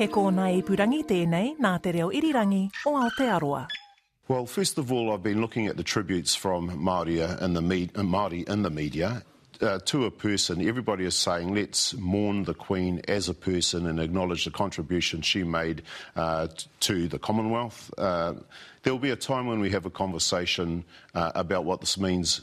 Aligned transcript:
He 0.00 0.06
kōna 0.08 0.46
purangi 0.64 1.02
tēnei 1.04 1.58
nā 1.60 1.74
te 1.84 1.90
reo 1.92 2.06
irirangi 2.08 2.70
o 2.88 2.94
Aotearoa. 2.96 3.66
Well, 4.28 4.46
first 4.46 4.78
of 4.78 4.90
all, 4.90 5.12
I've 5.12 5.22
been 5.22 5.42
looking 5.42 5.66
at 5.66 5.76
the 5.76 5.82
tributes 5.82 6.34
from 6.34 6.70
Māori 6.70 7.20
in 7.42 7.52
the, 7.52 7.60
me- 7.60 7.88
Māori 7.88 8.48
in 8.48 8.62
the 8.62 8.70
media. 8.70 9.22
Uh, 9.60 9.78
to 9.84 10.06
a 10.06 10.10
person, 10.10 10.66
everybody 10.66 11.04
is 11.04 11.14
saying, 11.14 11.54
let's 11.54 11.92
mourn 11.98 12.44
the 12.44 12.54
Queen 12.54 13.02
as 13.08 13.28
a 13.28 13.34
person 13.34 13.86
and 13.86 14.00
acknowledge 14.00 14.46
the 14.46 14.50
contribution 14.50 15.20
she 15.20 15.44
made 15.44 15.82
uh, 16.16 16.48
to 16.80 17.06
the 17.06 17.18
Commonwealth. 17.18 17.92
Uh, 17.98 18.32
there 18.82 18.94
will 18.94 19.00
be 19.00 19.10
a 19.10 19.16
time 19.16 19.46
when 19.46 19.60
we 19.60 19.68
have 19.68 19.84
a 19.84 19.90
conversation 19.90 20.82
uh, 21.14 21.32
about 21.34 21.66
what 21.66 21.80
this 21.80 21.98
means 21.98 22.40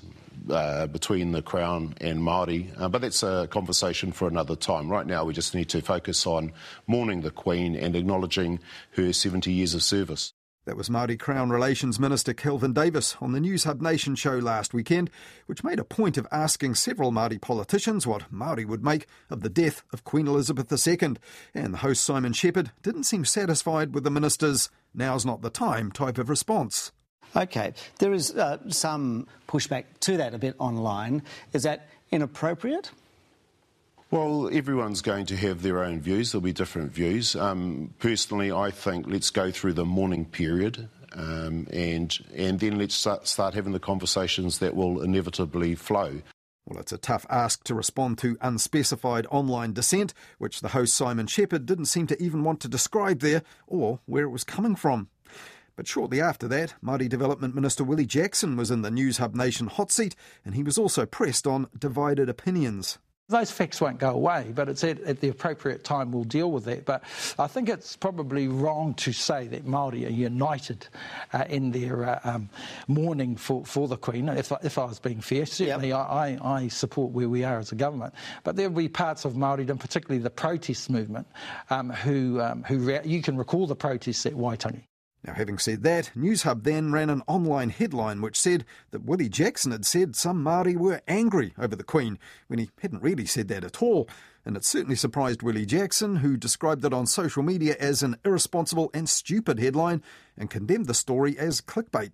uh, 0.49 0.87
between 0.87 1.31
the 1.31 1.41
Crown 1.41 1.95
and 2.01 2.19
Māori, 2.19 2.69
uh, 2.79 2.89
but 2.89 3.01
that's 3.01 3.23
a 3.23 3.47
conversation 3.49 4.11
for 4.11 4.27
another 4.27 4.55
time. 4.55 4.89
Right 4.89 5.05
now, 5.05 5.25
we 5.25 5.33
just 5.33 5.55
need 5.55 5.69
to 5.69 5.81
focus 5.81 6.25
on 6.25 6.51
mourning 6.87 7.21
the 7.21 7.31
Queen 7.31 7.75
and 7.75 7.95
acknowledging 7.95 8.59
her 8.91 9.13
70 9.13 9.51
years 9.51 9.73
of 9.73 9.83
service. 9.83 10.33
That 10.67 10.75
was 10.75 10.89
Māori 10.89 11.17
Crown 11.17 11.49
Relations 11.49 11.97
Minister 11.97 12.33
Kelvin 12.33 12.73
Davis 12.73 13.15
on 13.21 13.31
the 13.31 13.39
Newshub 13.39 13.79
Nation 13.79 14.15
show 14.15 14.37
last 14.37 14.73
weekend, 14.73 15.09
which 15.45 15.63
made 15.63 15.79
a 15.79 15.85
point 15.85 16.17
of 16.17 16.27
asking 16.29 16.75
several 16.75 17.13
Māori 17.13 17.39
politicians 17.39 18.05
what 18.05 18.29
Māori 18.29 18.65
would 18.65 18.83
make 18.83 19.07
of 19.29 19.39
the 19.39 19.49
death 19.49 19.83
of 19.93 20.03
Queen 20.03 20.27
Elizabeth 20.27 20.69
II. 20.69 21.15
And 21.53 21.73
the 21.73 21.77
host 21.77 22.03
Simon 22.03 22.33
Shepherd 22.33 22.71
didn't 22.83 23.05
seem 23.05 23.23
satisfied 23.23 23.93
with 23.93 24.03
the 24.03 24.11
minister's 24.11 24.69
now's 24.93 25.25
not 25.25 25.41
the 25.41 25.49
time 25.49 25.89
type 25.89 26.17
of 26.17 26.29
response. 26.29 26.91
Okay, 27.35 27.73
there 27.99 28.13
is 28.13 28.33
uh, 28.33 28.57
some 28.69 29.27
pushback 29.47 29.85
to 30.01 30.17
that 30.17 30.33
a 30.33 30.37
bit 30.37 30.55
online. 30.59 31.23
Is 31.53 31.63
that 31.63 31.87
inappropriate? 32.11 32.91
Well, 34.09 34.49
everyone's 34.51 35.01
going 35.01 35.25
to 35.27 35.35
have 35.35 35.61
their 35.61 35.83
own 35.83 35.99
views. 35.99 36.31
There'll 36.31 36.41
be 36.41 36.53
different 36.53 36.93
views. 36.93 37.35
Um, 37.35 37.93
personally, 37.99 38.51
I 38.51 38.71
think 38.71 39.05
let's 39.07 39.29
go 39.29 39.51
through 39.51 39.73
the 39.73 39.85
mourning 39.85 40.23
period 40.25 40.87
um, 41.13 41.67
and 41.71 42.17
and 42.33 42.59
then 42.59 42.77
let's 42.77 42.95
start, 42.95 43.27
start 43.27 43.53
having 43.53 43.73
the 43.73 43.79
conversations 43.79 44.59
that 44.59 44.75
will 44.75 45.01
inevitably 45.01 45.75
flow. 45.75 46.21
Well, 46.65 46.79
it's 46.79 46.91
a 46.91 46.97
tough 46.97 47.25
ask 47.29 47.63
to 47.65 47.73
respond 47.73 48.17
to 48.19 48.37
unspecified 48.41 49.25
online 49.31 49.73
dissent, 49.73 50.13
which 50.37 50.59
the 50.59 50.69
host 50.69 50.95
Simon 50.95 51.27
Shepherd 51.27 51.65
didn't 51.65 51.85
seem 51.85 52.07
to 52.07 52.21
even 52.21 52.43
want 52.43 52.59
to 52.61 52.67
describe 52.67 53.19
there 53.19 53.43
or 53.67 53.99
where 54.05 54.23
it 54.23 54.29
was 54.29 54.43
coming 54.43 54.75
from. 54.75 55.07
But 55.77 55.87
shortly 55.87 56.19
after 56.19 56.47
that, 56.47 56.73
Māori 56.83 57.07
Development 57.07 57.53
Minister 57.53 57.83
Willie 57.83 58.07
Jackson 58.07 58.57
was 58.57 58.71
in 58.71 58.81
the 58.81 58.89
Newshub 58.89 59.35
Nation 59.35 59.67
hot 59.67 59.91
seat, 59.91 60.15
and 60.43 60.55
he 60.55 60.63
was 60.63 60.77
also 60.77 61.05
pressed 61.05 61.45
on 61.45 61.67
divided 61.77 62.27
opinions. 62.29 62.97
Those 63.29 63.51
facts 63.51 63.79
won't 63.79 63.99
go 63.99 64.09
away, 64.09 64.53
but 64.55 64.69
it's 64.69 64.83
at, 64.85 65.01
at, 65.01 65.19
the 65.19 65.27
appropriate 65.27 65.83
time 65.83 66.13
we'll 66.13 66.23
deal 66.23 66.49
with 66.49 66.63
that. 66.63 66.85
But 66.85 67.03
I 67.37 67.45
think 67.47 67.69
it's 67.69 67.95
probably 67.95 68.47
wrong 68.47 68.93
to 68.95 69.11
say 69.11 69.47
that 69.47 69.67
Māori 69.67 70.07
are 70.07 70.11
united 70.11 70.87
uh, 71.33 71.43
in 71.49 71.71
their 71.71 72.09
uh, 72.09 72.19
um, 72.23 72.49
mourning 72.87 73.35
for, 73.35 73.65
for 73.65 73.89
the 73.89 73.97
Queen, 73.97 74.29
if, 74.29 74.51
if 74.63 74.77
I 74.77 74.85
was 74.85 74.99
being 74.99 75.19
fair. 75.19 75.45
Certainly 75.45 75.89
yep. 75.89 75.97
I, 75.97 76.39
I, 76.41 76.67
support 76.69 77.11
where 77.11 77.29
we 77.29 77.43
are 77.43 77.59
as 77.59 77.71
a 77.73 77.75
government. 77.75 78.15
But 78.45 78.55
there 78.55 78.69
will 78.69 78.81
be 78.81 78.87
parts 78.87 79.25
of 79.25 79.33
Māori, 79.33 79.69
and 79.69 79.79
particularly 79.79 80.23
the 80.23 80.29
protest 80.29 80.89
movement, 80.89 81.27
um, 81.69 81.89
who, 81.89 82.41
um, 82.41 82.63
who 82.63 82.79
re- 82.79 83.01
you 83.03 83.21
can 83.21 83.37
recall 83.37 83.67
the 83.67 83.75
protests 83.75 84.25
at 84.25 84.33
Waitangi. 84.33 84.83
Now, 85.27 85.33
having 85.33 85.57
said 85.57 85.83
that, 85.83 86.11
Newshub 86.15 86.63
then 86.63 86.93
ran 86.93 87.09
an 87.09 87.21
online 87.27 87.69
headline 87.69 88.21
which 88.21 88.39
said 88.39 88.63
that 88.91 89.03
Willie 89.03 89.27
Jackson 89.27 89.73
had 89.73 89.85
said 89.85 90.15
some 90.15 90.41
Māori 90.41 90.77
were 90.77 91.01
angry 91.05 91.53
over 91.59 91.75
the 91.75 91.83
Queen, 91.83 92.17
when 92.47 92.59
he 92.59 92.71
hadn't 92.81 93.03
really 93.03 93.25
said 93.25 93.49
that 93.49 93.65
at 93.65 93.83
all. 93.83 94.07
And 94.45 94.55
it 94.55 94.63
certainly 94.63 94.95
surprised 94.95 95.43
Willie 95.43 95.65
Jackson, 95.65 96.17
who 96.17 96.37
described 96.37 96.85
it 96.85 96.93
on 96.93 97.07
social 97.07 97.43
media 97.43 97.75
as 97.77 98.01
an 98.01 98.15
irresponsible 98.23 98.89
and 98.93 99.09
stupid 99.09 99.59
headline 99.59 100.01
and 100.37 100.49
condemned 100.49 100.85
the 100.85 100.93
story 100.93 101.37
as 101.37 101.59
clickbait. 101.59 102.11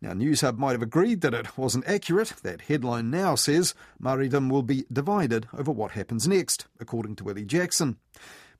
Now, 0.00 0.14
Newshub 0.14 0.58
might 0.58 0.72
have 0.72 0.82
agreed 0.82 1.20
that 1.20 1.34
it 1.34 1.56
wasn't 1.56 1.86
accurate. 1.86 2.32
That 2.42 2.62
headline 2.62 3.08
now 3.08 3.36
says 3.36 3.72
Māoridom 4.02 4.50
will 4.50 4.64
be 4.64 4.84
divided 4.92 5.46
over 5.56 5.70
what 5.70 5.92
happens 5.92 6.26
next, 6.26 6.66
according 6.80 7.14
to 7.16 7.24
Willie 7.24 7.44
Jackson. 7.44 7.98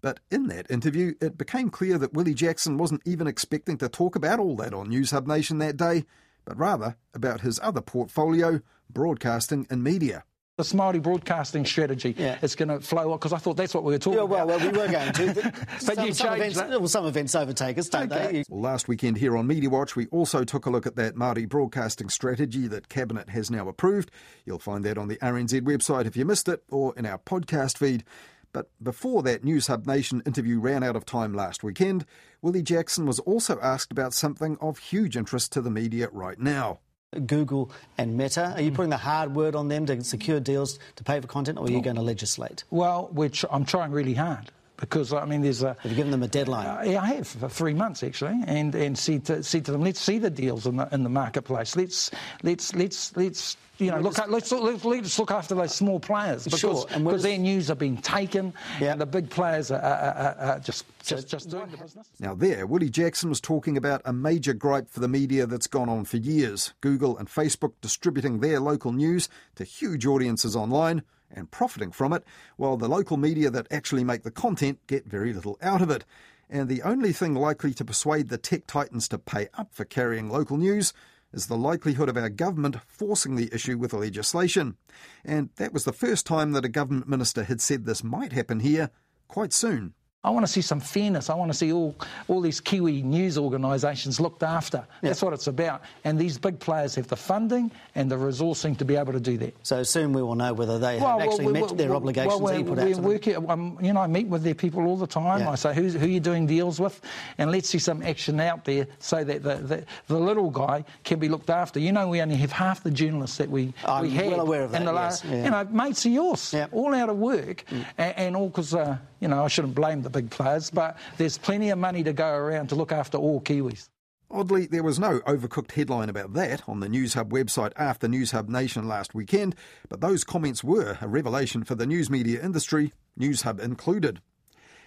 But 0.02 0.18
in 0.30 0.48
that 0.48 0.68
interview, 0.68 1.14
it 1.20 1.38
became 1.38 1.70
clear 1.70 1.96
that 1.96 2.12
Willie 2.12 2.34
Jackson 2.34 2.76
wasn't 2.76 3.02
even 3.06 3.28
expecting 3.28 3.78
to 3.78 3.88
talk 3.88 4.16
about 4.16 4.40
all 4.40 4.56
that 4.56 4.74
on 4.74 4.88
Newshub 4.88 5.26
Nation 5.26 5.58
that 5.58 5.76
day, 5.76 6.04
but 6.44 6.58
rather 6.58 6.96
about 7.14 7.42
his 7.42 7.60
other 7.62 7.80
portfolio, 7.80 8.60
broadcasting 8.90 9.66
and 9.70 9.82
media. 9.82 10.24
The 10.58 10.64
Māori 10.64 11.00
broadcasting 11.00 11.64
strategy 11.64 12.14
yeah. 12.18 12.36
is 12.42 12.54
going 12.54 12.68
to 12.68 12.80
flow 12.80 13.12
up 13.12 13.20
because 13.20 13.32
I 13.32 13.38
thought 13.38 13.56
that's 13.56 13.72
what 13.72 13.84
we 13.84 13.94
were 13.94 13.98
talking 13.98 14.18
yeah, 14.18 14.24
well, 14.24 14.50
about. 14.50 14.60
Well, 14.60 14.70
we 14.72 14.78
were 14.78 14.88
going 14.88 15.12
to. 15.12 15.52
but 15.86 15.96
some, 15.96 16.06
you 16.06 16.12
some 16.12 16.34
events, 16.34 16.56
that. 16.56 16.68
Well, 16.68 16.88
some 16.88 17.06
events 17.06 17.34
overtake 17.34 17.78
us, 17.78 17.88
don't 17.88 18.12
okay. 18.12 18.32
they? 18.32 18.44
Well, 18.50 18.60
last 18.60 18.86
weekend 18.86 19.16
here 19.16 19.36
on 19.36 19.46
Media 19.46 19.70
Watch, 19.70 19.96
we 19.96 20.08
also 20.08 20.44
took 20.44 20.66
a 20.66 20.70
look 20.70 20.86
at 20.86 20.94
that 20.96 21.14
Māori 21.14 21.48
broadcasting 21.48 22.10
strategy 22.10 22.68
that 22.68 22.90
Cabinet 22.90 23.30
has 23.30 23.50
now 23.50 23.66
approved. 23.66 24.10
You'll 24.44 24.58
find 24.58 24.84
that 24.84 24.98
on 24.98 25.08
the 25.08 25.16
RNZ 25.16 25.62
website 25.62 26.04
if 26.04 26.18
you 26.18 26.26
missed 26.26 26.48
it, 26.48 26.62
or 26.70 26.92
in 26.98 27.06
our 27.06 27.18
podcast 27.18 27.78
feed. 27.78 28.04
But 28.52 28.68
before 28.82 29.22
that 29.22 29.44
Newshub 29.44 29.86
Nation 29.86 30.22
interview 30.26 30.60
ran 30.60 30.82
out 30.82 30.96
of 30.96 31.06
time 31.06 31.32
last 31.32 31.62
weekend, 31.64 32.04
Willie 32.42 32.62
Jackson 32.62 33.06
was 33.06 33.18
also 33.20 33.58
asked 33.60 33.90
about 33.90 34.12
something 34.12 34.58
of 34.60 34.78
huge 34.78 35.16
interest 35.16 35.52
to 35.52 35.62
the 35.62 35.70
media 35.70 36.08
right 36.12 36.38
now. 36.38 36.80
Google 37.26 37.70
and 37.98 38.16
Meta. 38.16 38.52
Are 38.54 38.60
you 38.60 38.72
putting 38.72 38.90
the 38.90 38.96
hard 38.96 39.34
word 39.34 39.54
on 39.54 39.68
them 39.68 39.86
to 39.86 40.02
secure 40.02 40.40
deals 40.40 40.78
to 40.96 41.04
pay 41.04 41.20
for 41.20 41.26
content, 41.26 41.58
or 41.58 41.66
are 41.66 41.70
you 41.70 41.82
going 41.82 41.96
to 41.96 42.02
legislate? 42.02 42.64
Well, 42.70 43.08
which 43.12 43.44
I'm 43.50 43.64
trying 43.64 43.92
really 43.92 44.14
hard 44.14 44.50
because 44.82 45.12
I 45.12 45.24
mean, 45.24 45.42
there's 45.42 45.62
a. 45.62 45.76
Have 45.80 45.92
you 45.92 45.96
given 45.96 46.10
them 46.10 46.24
a 46.24 46.28
deadline? 46.28 46.66
Uh, 46.66 46.82
yeah, 46.84 47.02
I 47.02 47.14
have 47.14 47.28
for 47.28 47.48
three 47.48 47.72
months 47.72 48.02
actually, 48.02 48.42
and 48.46 48.74
and 48.74 48.98
see 48.98 49.20
to 49.20 49.42
see 49.42 49.60
to 49.60 49.70
them. 49.70 49.80
Let's 49.80 50.00
see 50.00 50.18
the 50.18 50.28
deals 50.28 50.66
in 50.66 50.76
the 50.76 50.88
in 50.90 51.04
the 51.04 51.08
marketplace. 51.08 51.76
Let's 51.76 52.10
let's 52.42 52.74
let's 52.74 53.16
let's 53.16 53.56
you 53.78 53.90
know, 53.90 53.98
look, 53.98 54.16
let's, 54.28 54.52
let's, 54.52 54.84
let's 54.84 55.18
look 55.18 55.30
after 55.30 55.54
those 55.54 55.74
small 55.74 55.98
players 55.98 56.44
because 56.44 56.60
sure. 56.60 56.86
because 56.98 57.22
their 57.22 57.38
news 57.38 57.70
are 57.70 57.74
being 57.74 57.96
taken 57.96 58.52
yeah. 58.80 58.92
and 58.92 59.00
the 59.00 59.06
big 59.06 59.28
players 59.28 59.70
are, 59.70 59.80
are, 59.80 60.14
are, 60.14 60.36
are 60.38 60.58
just, 60.60 60.84
just, 61.02 61.26
just 61.26 61.50
doing 61.50 61.68
the 61.70 61.78
business. 61.78 62.06
Now, 62.20 62.34
there, 62.34 62.66
Willie 62.66 62.90
Jackson 62.90 63.28
was 63.28 63.40
talking 63.40 63.76
about 63.76 64.02
a 64.04 64.12
major 64.12 64.52
gripe 64.52 64.88
for 64.88 65.00
the 65.00 65.08
media 65.08 65.46
that's 65.46 65.66
gone 65.66 65.88
on 65.88 66.04
for 66.04 66.18
years 66.18 66.74
Google 66.80 67.16
and 67.18 67.28
Facebook 67.28 67.72
distributing 67.80 68.38
their 68.38 68.60
local 68.60 68.92
news 68.92 69.28
to 69.56 69.64
huge 69.64 70.06
audiences 70.06 70.54
online 70.54 71.02
and 71.32 71.50
profiting 71.50 71.90
from 71.90 72.12
it, 72.12 72.24
while 72.56 72.76
the 72.76 72.88
local 72.88 73.16
media 73.16 73.50
that 73.50 73.66
actually 73.70 74.04
make 74.04 74.22
the 74.22 74.30
content 74.30 74.78
get 74.86 75.06
very 75.06 75.32
little 75.32 75.58
out 75.62 75.82
of 75.82 75.90
it. 75.90 76.04
And 76.48 76.68
the 76.68 76.82
only 76.82 77.12
thing 77.12 77.34
likely 77.34 77.72
to 77.74 77.84
persuade 77.84 78.28
the 78.28 78.38
tech 78.38 78.66
titans 78.66 79.08
to 79.08 79.18
pay 79.18 79.48
up 79.54 79.72
for 79.72 79.84
carrying 79.84 80.28
local 80.28 80.58
news 80.58 80.92
is 81.32 81.46
the 81.46 81.56
likelihood 81.56 82.08
of 82.08 82.16
our 82.16 82.28
government 82.28 82.76
forcing 82.86 83.36
the 83.36 83.48
issue 83.52 83.78
with 83.78 83.92
legislation. 83.92 84.76
And 85.24 85.48
that 85.56 85.72
was 85.72 85.84
the 85.84 85.92
first 85.92 86.26
time 86.26 86.52
that 86.52 86.64
a 86.64 86.68
government 86.68 87.08
minister 87.08 87.44
had 87.44 87.60
said 87.60 87.84
this 87.84 88.04
might 88.04 88.32
happen 88.32 88.60
here 88.60 88.90
quite 89.28 89.52
soon. 89.52 89.94
I 90.24 90.30
want 90.30 90.46
to 90.46 90.52
see 90.52 90.60
some 90.60 90.78
fairness. 90.78 91.28
I 91.30 91.34
want 91.34 91.50
to 91.50 91.58
see 91.58 91.72
all, 91.72 91.96
all 92.28 92.40
these 92.40 92.60
Kiwi 92.60 93.02
news 93.02 93.36
organisations 93.36 94.20
looked 94.20 94.44
after. 94.44 94.78
Yeah. 94.78 95.08
That's 95.08 95.20
what 95.20 95.32
it's 95.32 95.48
about. 95.48 95.82
And 96.04 96.16
these 96.16 96.38
big 96.38 96.60
players 96.60 96.94
have 96.94 97.08
the 97.08 97.16
funding 97.16 97.72
and 97.96 98.08
the 98.08 98.14
resourcing 98.14 98.78
to 98.78 98.84
be 98.84 98.94
able 98.94 99.12
to 99.14 99.20
do 99.20 99.36
that. 99.38 99.56
So 99.66 99.82
soon 99.82 100.12
we 100.12 100.22
will 100.22 100.36
know 100.36 100.52
whether 100.52 100.78
they 100.78 101.00
well, 101.00 101.18
have 101.18 101.28
actually 101.28 101.46
well, 101.46 101.66
met 101.66 101.76
their 101.76 101.96
obligations 101.96 102.40
well, 102.40 102.56
we 102.56 102.62
put 102.62 102.78
out 102.78 102.94
to 102.94 103.00
working, 103.00 103.50
um, 103.50 103.76
You 103.82 103.92
know, 103.92 104.00
I 104.00 104.06
meet 104.06 104.28
with 104.28 104.44
their 104.44 104.54
people 104.54 104.86
all 104.86 104.96
the 104.96 105.08
time. 105.08 105.40
Yeah. 105.40 105.50
I 105.50 105.54
say, 105.56 105.74
Who's, 105.74 105.94
who 105.94 106.04
are 106.04 106.08
you 106.08 106.20
doing 106.20 106.46
deals 106.46 106.78
with? 106.78 107.00
And 107.38 107.50
let's 107.50 107.68
see 107.68 107.78
some 107.78 108.00
action 108.02 108.38
out 108.38 108.64
there 108.64 108.86
so 109.00 109.24
that 109.24 109.42
the, 109.42 109.56
the, 109.56 109.84
the, 110.06 110.20
little 110.20 110.50
guy 110.50 110.84
can 111.02 111.18
be 111.18 111.28
looked 111.28 111.50
after. 111.50 111.80
You 111.80 111.90
know, 111.90 112.08
we 112.08 112.22
only 112.22 112.36
have 112.36 112.52
half 112.52 112.84
the 112.84 112.92
journalists 112.92 113.38
that 113.38 113.50
we, 113.50 113.74
I'm 113.84 114.02
we 114.02 114.10
had. 114.10 114.30
well 114.30 114.40
aware 114.42 114.62
of 114.62 114.70
that, 114.70 114.84
the 114.84 114.92
last, 114.92 115.24
yes. 115.24 115.44
You 115.44 115.50
know, 115.50 115.64
mates 115.64 116.06
of 116.06 116.12
yours, 116.12 116.52
yeah. 116.52 116.68
all 116.70 116.94
out 116.94 117.08
of 117.08 117.16
work, 117.16 117.64
mm. 117.68 117.84
and, 117.98 118.18
and, 118.18 118.36
all 118.36 118.46
because... 118.46 118.72
Uh, 118.72 118.98
you 119.22 119.28
know, 119.28 119.44
I 119.44 119.48
shouldn't 119.48 119.76
blame 119.76 120.02
the 120.02 120.10
big 120.10 120.30
players, 120.30 120.68
but 120.68 120.98
there's 121.16 121.38
plenty 121.38 121.70
of 121.70 121.78
money 121.78 122.02
to 122.02 122.12
go 122.12 122.28
around 122.28 122.68
to 122.70 122.74
look 122.74 122.90
after 122.90 123.16
all 123.16 123.40
Kiwis. 123.40 123.88
Oddly, 124.28 124.66
there 124.66 124.82
was 124.82 124.98
no 124.98 125.20
overcooked 125.20 125.70
headline 125.72 126.08
about 126.08 126.32
that 126.32 126.62
on 126.66 126.80
the 126.80 126.88
Newshub 126.88 127.28
website 127.28 127.72
after 127.76 128.08
Newshub 128.08 128.48
Nation 128.48 128.88
last 128.88 129.14
weekend, 129.14 129.54
but 129.88 130.00
those 130.00 130.24
comments 130.24 130.64
were 130.64 130.98
a 131.00 131.06
revelation 131.06 131.62
for 131.62 131.76
the 131.76 131.86
news 131.86 132.10
media 132.10 132.42
industry, 132.42 132.92
Newshub 133.16 133.60
included. 133.60 134.20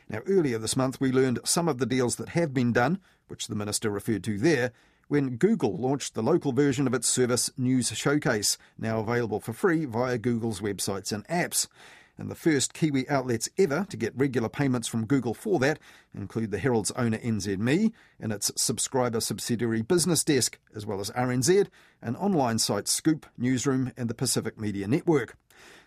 Now, 0.10 0.20
earlier 0.28 0.58
this 0.58 0.76
month, 0.76 1.00
we 1.00 1.14
learned 1.14 1.40
some 1.46 1.70
of 1.70 1.78
the 1.78 1.86
deals 1.86 2.18
that 2.18 2.30
have 2.30 2.54
been 2.54 2.74
done, 2.74 3.00
which 3.30 3.48
the 3.48 3.56
minister 3.56 3.90
referred 3.90 4.26
to 4.26 4.38
there, 4.38 4.74
when 5.08 5.38
Google 5.38 5.78
launched 5.78 6.14
the 6.14 6.24
local 6.24 6.52
version 6.52 6.88
of 6.88 6.94
its 6.94 7.08
service 7.08 7.50
News 7.58 7.96
Showcase, 7.96 8.58
now 8.78 9.00
available 9.00 9.40
for 9.40 9.54
free 9.54 9.86
via 9.86 10.18
Google's 10.18 10.60
websites 10.60 11.14
and 11.14 11.26
apps 11.28 11.68
and 12.18 12.32
the 12.32 12.36
first 12.36 12.74
Kiwi 12.74 13.10
outlets 13.10 13.50
ever 13.58 13.86
to 13.90 13.98
get 13.98 14.18
regular 14.18 14.50
payments 14.50 14.88
from 14.88 15.06
Google 15.06 15.34
for 15.34 15.60
that 15.60 15.80
include 16.14 16.52
the 16.52 16.58
Herald's 16.58 16.92
owner 16.92 17.18
NZME 17.18 17.92
and 18.20 18.32
its 18.32 18.52
subscriber 18.56 19.20
subsidiary 19.20 19.84
BusinessDesk, 19.84 20.56
as 20.76 20.86
well 20.86 21.00
as 21.00 21.12
RNZ, 21.12 21.68
an 22.02 22.16
online 22.16 22.60
site 22.60 22.88
Scoop, 22.88 23.26
Newsroom, 23.38 23.92
and 23.98 24.10
the 24.10 24.14
Pacific 24.14 24.60
Media 24.60 24.88
Network. 24.88 25.36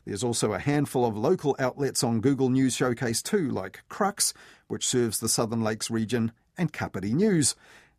There's 0.04 0.24
also 0.24 0.52
a 0.52 0.58
handful 0.58 1.04
of 1.04 1.16
local 1.16 1.56
outlets 1.58 2.02
on 2.02 2.20
Google 2.20 2.48
News 2.48 2.74
Showcase 2.74 3.22
too, 3.22 3.50
like 3.50 3.82
Crux, 3.88 4.32
which 4.66 4.86
serves 4.86 5.18
the 5.18 5.28
Southern 5.28 5.62
Lakes 5.62 5.90
region, 5.90 6.32
and 6.56 6.72
Kapiti 6.72 7.14
News. 7.14 7.54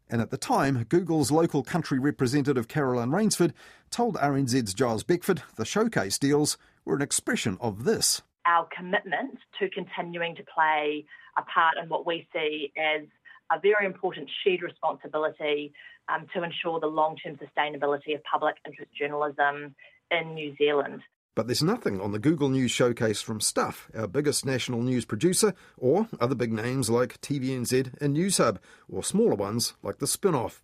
And 0.09 0.21
at 0.21 0.31
the 0.31 0.37
time, 0.37 0.85
Google's 0.89 1.29
local 1.29 1.61
country 1.63 1.99
representative 1.99 2.67
Caroline 2.67 3.11
Rainsford 3.11 3.53
told 3.91 4.15
RNZ's 4.15 4.73
Giles 4.73 5.03
Beckford 5.03 5.43
the 5.55 5.65
showcase 5.65 6.17
deals 6.17 6.57
were 6.85 6.95
an 6.95 7.01
expression 7.01 7.57
of 7.61 7.83
this. 7.83 8.21
Our 8.45 8.67
commitment 8.75 9.37
to 9.59 9.69
continuing 9.69 10.35
to 10.35 10.43
play 10.43 11.05
a 11.37 11.41
part 11.43 11.75
in 11.81 11.89
what 11.89 12.05
we 12.05 12.27
see 12.33 12.71
as 12.77 13.05
a 13.51 13.59
very 13.59 13.85
important 13.85 14.29
shared 14.43 14.61
responsibility 14.61 15.73
um, 16.07 16.25
to 16.33 16.43
ensure 16.43 16.79
the 16.79 16.87
long 16.87 17.15
term 17.17 17.37
sustainability 17.37 18.15
of 18.15 18.23
public 18.23 18.55
interest 18.65 18.91
journalism 18.97 19.75
in 20.11 20.33
New 20.33 20.55
Zealand. 20.57 21.01
But 21.35 21.47
there's 21.47 21.63
nothing 21.63 22.01
on 22.01 22.11
the 22.11 22.19
Google 22.19 22.49
News 22.49 22.71
showcase 22.71 23.21
from 23.21 23.39
Stuff, 23.39 23.89
our 23.95 24.07
biggest 24.07 24.45
national 24.45 24.81
news 24.81 25.05
producer, 25.05 25.53
or 25.77 26.09
other 26.19 26.35
big 26.35 26.51
names 26.51 26.89
like 26.89 27.21
TVNZ 27.21 28.01
and 28.01 28.15
Newshub, 28.15 28.57
or 28.91 29.03
smaller 29.03 29.35
ones 29.35 29.73
like 29.81 29.99
the 29.99 30.05
Spinoff. 30.05 30.59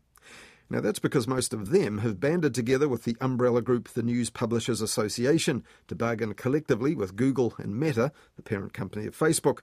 Now, 0.70 0.82
that's 0.82 1.00
because 1.00 1.28
most 1.28 1.54
of 1.54 1.70
them 1.70 2.00
have 2.00 2.20
banded 2.20 2.56
together 2.56 2.88
with 2.88 3.04
the 3.04 3.16
umbrella 3.22 3.62
group 3.62 3.90
the 3.90 4.02
News 4.02 4.30
Publishers 4.30 4.82
Association 4.82 5.64
to 5.88 5.96
bargain 5.96 6.34
collectively 6.34 6.96
with 6.96 7.16
Google 7.16 7.54
and 7.58 7.80
Meta, 7.80 8.12
the 8.36 8.42
parent 8.42 8.74
company 8.74 9.06
of 9.06 9.18
Facebook. 9.18 9.60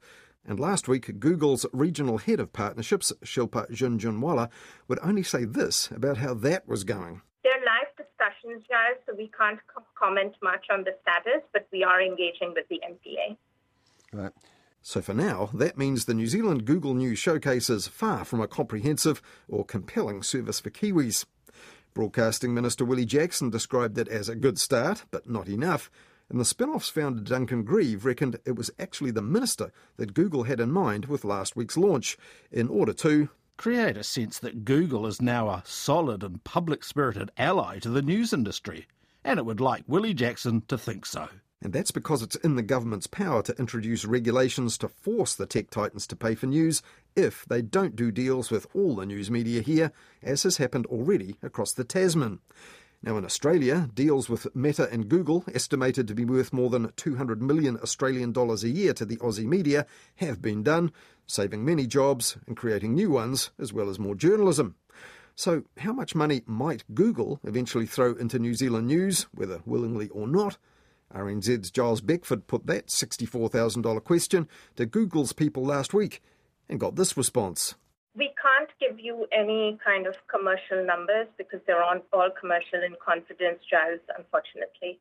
And 0.46 0.60
last 0.60 0.88
week, 0.88 1.18
Google's 1.18 1.66
regional 1.72 2.18
head 2.18 2.40
of 2.40 2.52
partnerships, 2.52 3.12
Shilpa 3.24 3.70
Jhunjhunwala, 3.70 4.48
would 4.88 4.98
only 5.02 5.22
say 5.22 5.44
this 5.44 5.90
about 5.90 6.18
how 6.18 6.34
that 6.34 6.68
was 6.68 6.84
going. 6.84 7.22
They're 7.42 7.52
live 7.64 7.96
discussions, 7.96 8.62
guys, 8.68 8.96
so 9.06 9.14
we 9.16 9.30
can't 9.36 9.58
co- 9.72 9.84
comment 9.98 10.34
much 10.42 10.66
on 10.70 10.84
the 10.84 10.94
status, 11.02 11.42
but 11.52 11.66
we 11.72 11.82
are 11.82 12.00
engaging 12.00 12.54
with 12.54 12.68
the 12.68 12.80
NPA. 12.88 13.36
Right. 14.12 14.32
So 14.84 15.00
for 15.00 15.14
now, 15.14 15.48
that 15.54 15.78
means 15.78 16.04
the 16.04 16.14
New 16.14 16.26
Zealand 16.26 16.64
Google 16.64 16.94
News 16.94 17.18
Showcase 17.18 17.70
is 17.70 17.86
far 17.86 18.24
from 18.24 18.40
a 18.40 18.48
comprehensive 18.48 19.22
or 19.48 19.64
compelling 19.64 20.24
service 20.24 20.58
for 20.58 20.70
Kiwis. 20.70 21.24
Broadcasting 21.94 22.52
Minister 22.52 22.84
Willie 22.84 23.04
Jackson 23.04 23.48
described 23.48 23.96
it 23.96 24.08
as 24.08 24.28
a 24.28 24.34
good 24.34 24.58
start, 24.58 25.04
but 25.12 25.30
not 25.30 25.48
enough. 25.48 25.88
And 26.28 26.40
the 26.40 26.44
Spinoff's 26.44 26.88
founder 26.88 27.22
Duncan 27.22 27.62
Grieve 27.62 28.04
reckoned 28.04 28.40
it 28.44 28.56
was 28.56 28.72
actually 28.78 29.12
the 29.12 29.22
minister 29.22 29.70
that 29.98 30.14
Google 30.14 30.44
had 30.44 30.58
in 30.58 30.72
mind 30.72 31.04
with 31.04 31.24
last 31.24 31.54
week's 31.54 31.76
launch, 31.76 32.16
in 32.50 32.68
order 32.68 32.92
to 32.94 33.28
create 33.56 33.96
a 33.96 34.02
sense 34.02 34.40
that 34.40 34.64
Google 34.64 35.06
is 35.06 35.22
now 35.22 35.48
a 35.48 35.62
solid 35.64 36.24
and 36.24 36.42
public 36.42 36.82
spirited 36.82 37.30
ally 37.36 37.78
to 37.78 37.88
the 37.88 38.02
news 38.02 38.32
industry. 38.32 38.88
And 39.22 39.38
it 39.38 39.46
would 39.46 39.60
like 39.60 39.84
Willie 39.86 40.14
Jackson 40.14 40.62
to 40.66 40.76
think 40.76 41.06
so. 41.06 41.28
And 41.62 41.72
that's 41.72 41.92
because 41.92 42.22
it's 42.22 42.34
in 42.36 42.56
the 42.56 42.62
government's 42.62 43.06
power 43.06 43.40
to 43.44 43.56
introduce 43.56 44.04
regulations 44.04 44.76
to 44.78 44.88
force 44.88 45.36
the 45.36 45.46
tech 45.46 45.70
titans 45.70 46.08
to 46.08 46.16
pay 46.16 46.34
for 46.34 46.46
news 46.46 46.82
if 47.14 47.44
they 47.44 47.62
don't 47.62 47.94
do 47.94 48.10
deals 48.10 48.50
with 48.50 48.66
all 48.74 48.96
the 48.96 49.06
news 49.06 49.30
media 49.30 49.62
here, 49.62 49.92
as 50.24 50.42
has 50.42 50.56
happened 50.56 50.86
already 50.86 51.36
across 51.40 51.72
the 51.72 51.84
Tasman. 51.84 52.40
Now, 53.00 53.16
in 53.16 53.24
Australia, 53.24 53.88
deals 53.94 54.28
with 54.28 54.54
Meta 54.56 54.88
and 54.90 55.08
Google, 55.08 55.44
estimated 55.54 56.08
to 56.08 56.14
be 56.14 56.24
worth 56.24 56.52
more 56.52 56.68
than 56.68 56.92
200 56.96 57.40
million 57.40 57.78
Australian 57.78 58.32
dollars 58.32 58.64
a 58.64 58.68
year 58.68 58.92
to 58.94 59.04
the 59.04 59.16
Aussie 59.18 59.44
media, 59.44 59.86
have 60.16 60.42
been 60.42 60.64
done, 60.64 60.90
saving 61.28 61.64
many 61.64 61.86
jobs 61.86 62.36
and 62.48 62.56
creating 62.56 62.94
new 62.94 63.10
ones, 63.10 63.50
as 63.58 63.72
well 63.72 63.88
as 63.88 64.00
more 64.00 64.14
journalism. 64.16 64.74
So, 65.36 65.62
how 65.78 65.92
much 65.92 66.14
money 66.14 66.42
might 66.44 66.84
Google 66.92 67.40
eventually 67.44 67.86
throw 67.86 68.14
into 68.14 68.38
New 68.38 68.54
Zealand 68.54 68.88
news, 68.88 69.26
whether 69.32 69.62
willingly 69.64 70.08
or 70.08 70.26
not? 70.26 70.58
RNZ's 71.14 71.70
Giles 71.70 72.00
Beckford 72.00 72.46
put 72.46 72.66
that 72.66 72.88
$64,000 72.88 74.04
question 74.04 74.48
to 74.76 74.86
Google's 74.86 75.32
people 75.32 75.64
last 75.64 75.94
week 75.94 76.22
and 76.68 76.80
got 76.80 76.96
this 76.96 77.16
response. 77.16 77.74
We 78.14 78.30
can't 78.40 78.70
give 78.78 79.00
you 79.00 79.26
any 79.32 79.78
kind 79.84 80.06
of 80.06 80.14
commercial 80.28 80.84
numbers 80.84 81.28
because 81.38 81.60
they're 81.66 81.82
all 81.82 82.00
commercial 82.38 82.82
in 82.84 82.94
confidence, 83.04 83.60
Giles, 83.70 84.00
unfortunately. 84.16 84.98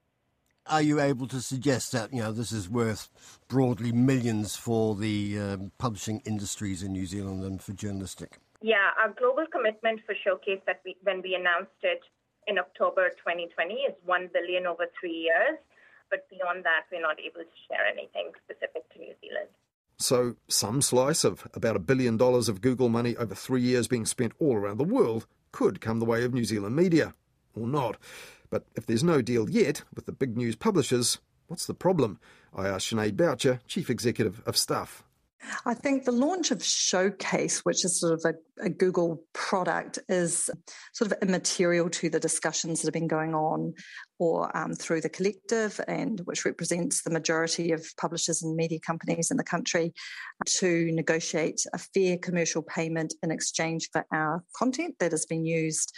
Are 0.68 0.82
you 0.82 1.02
able 1.02 1.28
to 1.28 1.42
suggest 1.42 1.92
that 1.92 2.14
you 2.14 2.22
know 2.22 2.32
this 2.32 2.52
is 2.52 2.70
worth 2.70 3.10
broadly 3.48 3.92
millions 3.92 4.56
for 4.56 4.96
the 4.96 5.40
um, 5.40 5.72
publishing 5.80 6.22
industries 6.24 6.84
in 6.84 6.94
New 6.94 7.08
Zealand 7.08 7.44
and 7.44 7.62
for 7.62 7.74
journalistic? 7.74 8.38
Yeah, 8.62 8.92
our 9.02 9.10
global 9.10 9.46
commitment 9.52 10.02
for 10.06 10.14
Showcase 10.24 10.62
that 10.68 10.82
we 10.86 10.96
when 11.02 11.24
we 11.24 11.34
announced 11.34 11.82
it 11.82 12.02
in 12.48 12.60
October 12.60 13.10
2020 13.10 13.74
is 13.74 13.96
1 14.06 14.30
billion 14.34 14.68
over 14.68 14.86
3 15.00 15.10
years 15.10 15.58
but 16.12 16.30
beyond 16.30 16.64
that, 16.66 16.84
we're 16.92 17.02
not 17.02 17.18
able 17.20 17.42
to 17.42 17.58
share 17.68 17.88
anything 17.88 18.32
specific 18.44 18.88
to 18.94 19.00
New 19.00 19.14
Zealand. 19.22 19.50
So, 19.98 20.36
some 20.48 20.82
slice 20.82 21.24
of 21.24 21.48
about 21.54 21.76
a 21.76 21.80
billion 21.80 22.18
dollars 22.18 22.50
of 22.50 22.62
Google 22.62 22.90
money 22.90 23.16
over 23.18 23.34
three 23.34 23.62
years 23.62 23.88
being 23.88 24.06
spent 24.06 24.34
all 24.40 24.56
around 24.56 24.78
the 24.78 24.84
world 24.84 25.26
could 25.52 25.82
come 25.82 26.00
the 26.00 26.06
way 26.06 26.24
of 26.24 26.34
New 26.34 26.46
Zealand 26.46 26.76
media. 26.76 27.14
Or 27.56 27.68
not. 27.68 27.98
But 28.50 28.66
if 28.76 28.86
there's 28.86 29.04
no 29.04 29.22
deal 29.22 29.50
yet 29.50 29.84
with 29.96 30.06
the 30.06 30.12
big 30.12 30.38
news 30.38 30.56
publishers, 30.56 31.20
what's 31.48 31.66
the 31.66 31.74
problem? 31.74 32.20
I 32.56 32.68
asked 32.68 32.92
Sinead 32.92 33.16
Boucher, 33.16 33.62
Chief 33.68 33.90
Executive 33.90 34.42
of 34.46 34.58
Stuff. 34.58 35.04
I 35.66 35.74
think 35.74 36.06
the 36.06 36.12
launch 36.12 36.52
of 36.52 36.64
Showcase, 36.64 37.62
which 37.62 37.84
is 37.84 38.00
sort 38.00 38.14
of 38.14 38.26
a, 38.26 38.66
a, 38.66 38.70
Google 38.70 39.24
product, 39.34 39.98
is 40.08 40.50
sort 40.94 41.12
of 41.12 41.18
immaterial 41.22 41.90
to 41.90 42.10
the 42.10 42.20
discussions 42.20 42.82
that 42.82 42.88
have 42.88 42.94
been 42.94 43.08
going 43.08 43.34
on 43.34 43.74
or 44.22 44.56
um, 44.56 44.76
through 44.76 45.02
the 45.02 45.10
collective, 45.10 45.82
and 45.88 46.20
which 46.26 46.46
represents 46.46 47.02
the 47.02 47.10
majority 47.10 47.72
of 47.72 47.84
publishers 48.00 48.44
and 48.44 48.56
media 48.56 48.80
companies 48.86 49.32
in 49.32 49.38
the 49.38 49.44
country, 49.44 49.92
to 50.46 50.92
negotiate 50.92 51.60
a 51.74 51.80
fair 51.80 52.20
commercial 52.20 52.62
payment 52.62 53.16
in 53.24 53.32
exchange 53.32 53.90
for 53.92 54.06
our 54.14 54.44
content 54.56 54.94
that 55.00 55.12
has 55.12 55.26
been 55.26 55.44
used. 55.44 55.92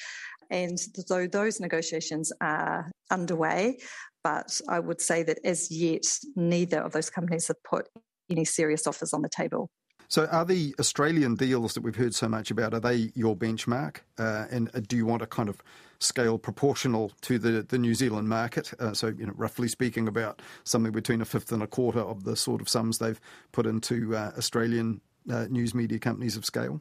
And 0.49 0.79
so 0.79 1.27
those 1.27 1.59
negotiations 1.59 2.31
are 2.39 2.89
underway, 3.11 3.79
but 4.23 4.61
I 4.69 4.79
would 4.79 5.01
say 5.01 5.23
that 5.23 5.39
as 5.43 5.69
yet, 5.69 6.05
neither 6.37 6.79
of 6.79 6.93
those 6.93 7.09
companies 7.09 7.49
have 7.49 7.61
put 7.65 7.89
any 8.29 8.45
serious 8.45 8.87
offers 8.87 9.13
on 9.13 9.21
the 9.21 9.27
table. 9.27 9.69
So, 10.13 10.27
are 10.27 10.45
the 10.45 10.75
Australian 10.79 11.33
deals 11.33 11.73
that 11.73 11.81
we've 11.81 11.95
heard 11.95 12.13
so 12.13 12.29
much 12.29 12.51
about 12.51 12.75
are 12.75 12.79
they 12.79 13.11
your 13.15 13.35
benchmark? 13.35 14.01
Uh, 14.19 14.45
and 14.51 14.69
uh, 14.75 14.81
do 14.87 14.95
you 14.95 15.07
want 15.07 15.23
a 15.23 15.25
kind 15.25 15.49
of 15.49 15.57
scale 15.97 16.37
proportional 16.37 17.11
to 17.21 17.39
the, 17.39 17.63
the 17.63 17.79
New 17.79 17.95
Zealand 17.95 18.29
market? 18.29 18.79
Uh, 18.79 18.93
so, 18.93 19.07
you 19.07 19.25
know, 19.25 19.33
roughly 19.35 19.67
speaking, 19.67 20.07
about 20.07 20.39
something 20.65 20.91
between 20.91 21.19
a 21.19 21.25
fifth 21.25 21.51
and 21.51 21.63
a 21.63 21.67
quarter 21.67 22.01
of 22.01 22.25
the 22.25 22.35
sort 22.35 22.61
of 22.61 22.69
sums 22.69 22.99
they've 22.99 23.19
put 23.53 23.65
into 23.65 24.15
uh, 24.15 24.33
Australian 24.37 25.01
uh, 25.31 25.45
news 25.45 25.73
media 25.73 25.97
companies 25.97 26.37
of 26.37 26.45
scale. 26.45 26.79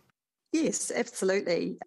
Yes, 0.52 0.92
absolutely. 0.94 1.78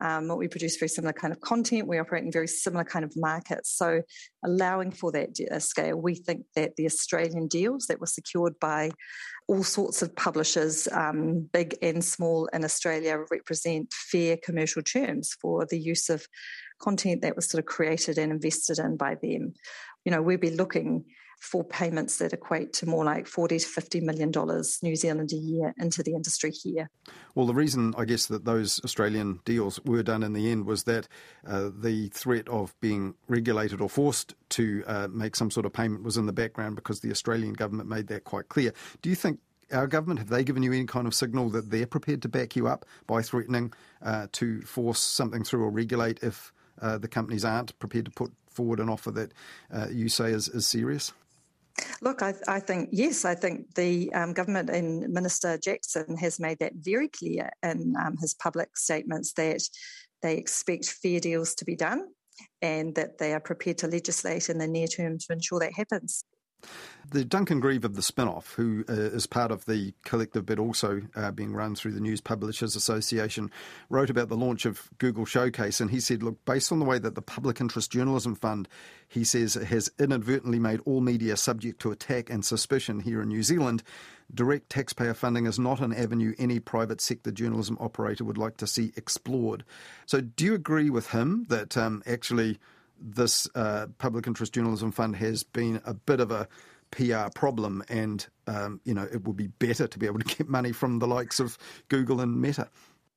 Um, 0.00 0.28
we 0.36 0.46
produce 0.46 0.76
very 0.76 0.88
similar 0.88 1.12
kind 1.12 1.32
of 1.32 1.40
content. 1.40 1.88
We 1.88 1.98
operate 1.98 2.22
in 2.22 2.30
very 2.30 2.46
similar 2.46 2.84
kind 2.84 3.04
of 3.04 3.12
markets. 3.16 3.76
So, 3.76 4.02
allowing 4.44 4.92
for 4.92 5.10
that 5.10 5.30
uh, 5.50 5.58
scale, 5.58 5.96
we 5.96 6.14
think 6.14 6.44
that 6.54 6.76
the 6.76 6.86
Australian 6.86 7.48
deals 7.48 7.86
that 7.86 7.98
were 7.98 8.06
secured 8.06 8.54
by 8.60 8.92
all 9.48 9.64
sorts 9.64 10.02
of 10.02 10.14
publishers, 10.14 10.86
um, 10.92 11.48
big 11.52 11.76
and 11.82 12.04
small 12.04 12.46
in 12.52 12.64
Australia, 12.64 13.18
represent 13.28 13.92
fair 13.92 14.36
commercial 14.40 14.82
terms 14.82 15.34
for 15.40 15.66
the 15.68 15.78
use 15.78 16.08
of 16.08 16.24
content 16.80 17.22
that 17.22 17.34
was 17.34 17.50
sort 17.50 17.58
of 17.58 17.66
created 17.66 18.18
and 18.18 18.30
invested 18.30 18.78
in 18.78 18.96
by 18.96 19.16
them. 19.16 19.52
You 20.04 20.12
know, 20.12 20.22
we'd 20.22 20.40
be 20.40 20.50
looking 20.50 21.04
for 21.42 21.64
payments 21.64 22.18
that 22.18 22.32
equate 22.32 22.72
to 22.72 22.86
more 22.86 23.04
like 23.04 23.26
40 23.26 23.58
to 23.58 23.66
50 23.66 24.00
million 24.00 24.30
dollars 24.30 24.78
New 24.80 24.94
Zealand 24.94 25.32
a 25.32 25.36
year 25.36 25.74
into 25.76 26.00
the 26.00 26.12
industry 26.12 26.52
here. 26.52 26.88
Well, 27.34 27.46
the 27.46 27.54
reason 27.54 27.94
I 27.98 28.04
guess 28.04 28.26
that 28.26 28.44
those 28.44 28.80
Australian 28.84 29.40
deals 29.44 29.80
were 29.84 30.04
done 30.04 30.22
in 30.22 30.34
the 30.34 30.52
end 30.52 30.66
was 30.66 30.84
that 30.84 31.08
uh, 31.44 31.70
the 31.76 32.10
threat 32.10 32.48
of 32.48 32.78
being 32.80 33.14
regulated 33.26 33.80
or 33.80 33.88
forced 33.88 34.36
to 34.50 34.84
uh, 34.86 35.08
make 35.10 35.34
some 35.34 35.50
sort 35.50 35.66
of 35.66 35.72
payment 35.72 36.04
was 36.04 36.16
in 36.16 36.26
the 36.26 36.32
background 36.32 36.76
because 36.76 37.00
the 37.00 37.10
Australian 37.10 37.54
government 37.54 37.88
made 37.88 38.06
that 38.06 38.22
quite 38.22 38.48
clear. 38.48 38.72
Do 39.02 39.10
you 39.10 39.16
think 39.16 39.40
our 39.72 39.88
government 39.88 40.20
have 40.20 40.28
they 40.28 40.44
given 40.44 40.62
you 40.62 40.72
any 40.72 40.84
kind 40.84 41.08
of 41.08 41.14
signal 41.14 41.50
that 41.50 41.70
they're 41.70 41.86
prepared 41.86 42.22
to 42.22 42.28
back 42.28 42.54
you 42.54 42.68
up 42.68 42.86
by 43.08 43.20
threatening 43.20 43.72
uh, 44.00 44.28
to 44.32 44.62
force 44.62 45.00
something 45.00 45.42
through 45.42 45.64
or 45.64 45.70
regulate 45.70 46.20
if 46.22 46.52
uh, 46.80 46.98
the 46.98 47.08
companies 47.08 47.44
aren't 47.44 47.76
prepared 47.80 48.04
to 48.04 48.10
put 48.12 48.30
forward 48.48 48.78
an 48.78 48.88
offer 48.88 49.10
that 49.10 49.32
uh, 49.72 49.88
you 49.90 50.08
say 50.08 50.30
is, 50.30 50.46
is 50.48 50.66
serious? 50.66 51.12
Look, 52.00 52.22
I, 52.22 52.34
I, 52.48 52.60
think, 52.60 52.90
yes, 52.92 53.24
I 53.24 53.34
think 53.34 53.74
the 53.74 54.12
um, 54.12 54.32
government 54.32 54.70
and 54.70 55.08
Minister 55.08 55.58
Jackson 55.58 56.16
has 56.16 56.40
made 56.40 56.58
that 56.58 56.72
very 56.76 57.08
clear 57.08 57.50
in 57.62 57.94
um, 58.02 58.16
his 58.20 58.34
public 58.34 58.76
statements 58.76 59.32
that 59.34 59.62
they 60.22 60.36
expect 60.36 60.86
fair 60.86 61.20
deals 61.20 61.54
to 61.56 61.64
be 61.64 61.76
done 61.76 62.08
and 62.60 62.94
that 62.94 63.18
they 63.18 63.32
are 63.32 63.40
prepared 63.40 63.78
to 63.78 63.88
legislate 63.88 64.48
in 64.48 64.58
the 64.58 64.66
near 64.66 64.86
term 64.86 65.18
to 65.18 65.32
ensure 65.32 65.60
that 65.60 65.74
happens. 65.74 66.24
The 67.10 67.24
Duncan 67.24 67.60
Grieve 67.60 67.84
of 67.84 67.94
the 67.94 68.00
Spinoff, 68.00 68.54
who 68.54 68.84
uh, 68.88 68.92
is 68.92 69.26
part 69.26 69.50
of 69.50 69.66
the 69.66 69.92
collective 70.04 70.46
but 70.46 70.58
also 70.58 71.02
uh, 71.14 71.30
being 71.30 71.52
run 71.52 71.74
through 71.74 71.92
the 71.92 72.00
News 72.00 72.20
Publishers 72.20 72.74
Association, 72.74 73.50
wrote 73.90 74.08
about 74.08 74.28
the 74.28 74.36
launch 74.36 74.64
of 74.64 74.88
Google 74.98 75.26
Showcase, 75.26 75.80
and 75.80 75.90
he 75.90 76.00
said, 76.00 76.22
"Look, 76.22 76.42
based 76.44 76.72
on 76.72 76.78
the 76.78 76.84
way 76.86 76.98
that 76.98 77.14
the 77.14 77.20
Public 77.20 77.60
Interest 77.60 77.90
Journalism 77.90 78.34
Fund, 78.34 78.66
he 79.08 79.24
says, 79.24 79.54
has 79.54 79.90
inadvertently 79.98 80.58
made 80.58 80.80
all 80.86 81.00
media 81.00 81.36
subject 81.36 81.80
to 81.82 81.90
attack 81.90 82.30
and 82.30 82.44
suspicion 82.44 83.00
here 83.00 83.20
in 83.20 83.28
New 83.28 83.42
Zealand." 83.42 83.82
Direct 84.32 84.70
taxpayer 84.70 85.12
funding 85.12 85.44
is 85.44 85.58
not 85.58 85.80
an 85.80 85.92
avenue 85.92 86.34
any 86.38 86.58
private 86.58 87.02
sector 87.02 87.30
journalism 87.30 87.76
operator 87.80 88.24
would 88.24 88.38
like 88.38 88.56
to 88.58 88.66
see 88.66 88.92
explored. 88.96 89.64
So, 90.06 90.22
do 90.22 90.46
you 90.46 90.54
agree 90.54 90.88
with 90.88 91.10
him 91.10 91.44
that 91.50 91.76
um, 91.76 92.02
actually 92.06 92.58
this 93.02 93.48
uh, 93.54 93.86
Public 93.98 94.26
Interest 94.26 94.52
Journalism 94.52 94.92
Fund 94.92 95.16
has 95.16 95.42
been 95.42 95.80
a 95.84 95.94
bit 95.94 96.20
of 96.20 96.30
a 96.30 96.48
PR 96.90 97.30
problem, 97.34 97.82
and 97.88 98.26
um, 98.46 98.80
you 98.84 98.94
know 98.94 99.06
it 99.10 99.24
would 99.24 99.36
be 99.36 99.48
better 99.48 99.86
to 99.86 99.98
be 99.98 100.06
able 100.06 100.20
to 100.20 100.36
get 100.36 100.48
money 100.48 100.72
from 100.72 100.98
the 100.98 101.06
likes 101.06 101.40
of 101.40 101.58
Google 101.88 102.20
and 102.20 102.40
Meta. 102.40 102.68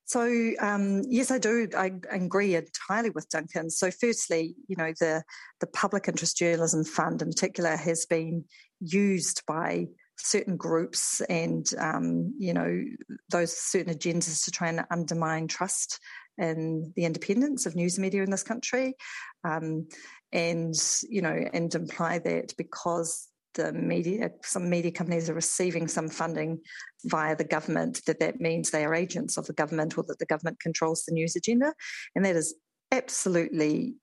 So 0.06 0.52
um, 0.60 1.02
yes, 1.08 1.32
I 1.32 1.40
do. 1.40 1.68
I 1.76 1.92
agree 2.12 2.56
entirely 2.56 3.10
with 3.10 3.28
Duncan. 3.30 3.70
So 3.70 3.92
firstly, 3.92 4.56
you 4.68 4.76
know 4.76 4.94
the 5.00 5.24
the 5.60 5.68
Public 5.68 6.08
Interest 6.08 6.38
Journalism 6.38 6.84
Fund 6.84 7.22
in 7.22 7.30
particular 7.30 7.76
has 7.76 8.06
been 8.06 8.46
used 8.80 9.44
by 9.48 9.88
certain 10.18 10.56
groups 10.56 11.22
and 11.22 11.68
um, 11.78 12.34
you 12.38 12.54
know 12.54 12.84
those 13.30 13.56
certain 13.58 13.94
agendas 13.94 14.46
to 14.46 14.52
try 14.52 14.70
and 14.70 14.86
undermine 14.90 15.48
trust 15.48 16.00
in 16.38 16.94
the 16.96 17.06
independence 17.06 17.66
of 17.66 17.76
news 17.76 17.98
media 18.00 18.24
in 18.24 18.32
this 18.32 18.44
country, 18.44 18.96
um, 19.44 19.88
and 20.32 20.76
you 21.10 21.22
know 21.22 21.46
and 21.54 21.74
imply 21.74 22.20
that 22.20 22.54
because 22.58 23.28
the 23.56 23.74
media, 23.74 24.32
some 24.44 24.70
media 24.70 24.92
companies 24.92 25.30
are 25.30 25.34
receiving 25.34 25.88
some 25.88 26.10
funding 26.10 26.60
via 27.06 27.36
the 27.36 27.44
government, 27.44 28.02
that 28.06 28.20
that 28.20 28.40
means 28.40 28.70
they 28.70 28.86
are 28.86 28.94
agents 28.94 29.38
of 29.38 29.48
the 29.48 29.54
government 29.54 29.98
or 29.98 30.04
that 30.08 30.20
the 30.20 30.26
government 30.26 30.60
controls 30.60 31.04
the 31.04 31.14
news 31.14 31.36
agenda. 31.36 31.74
And 32.16 32.26
that 32.26 32.36
is 32.36 32.56
absolutely 32.92 33.96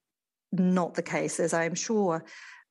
not 0.53 0.95
the 0.95 1.03
case, 1.03 1.39
as 1.39 1.55
I 1.55 1.65
am 1.65 1.75
sure, 1.75 2.25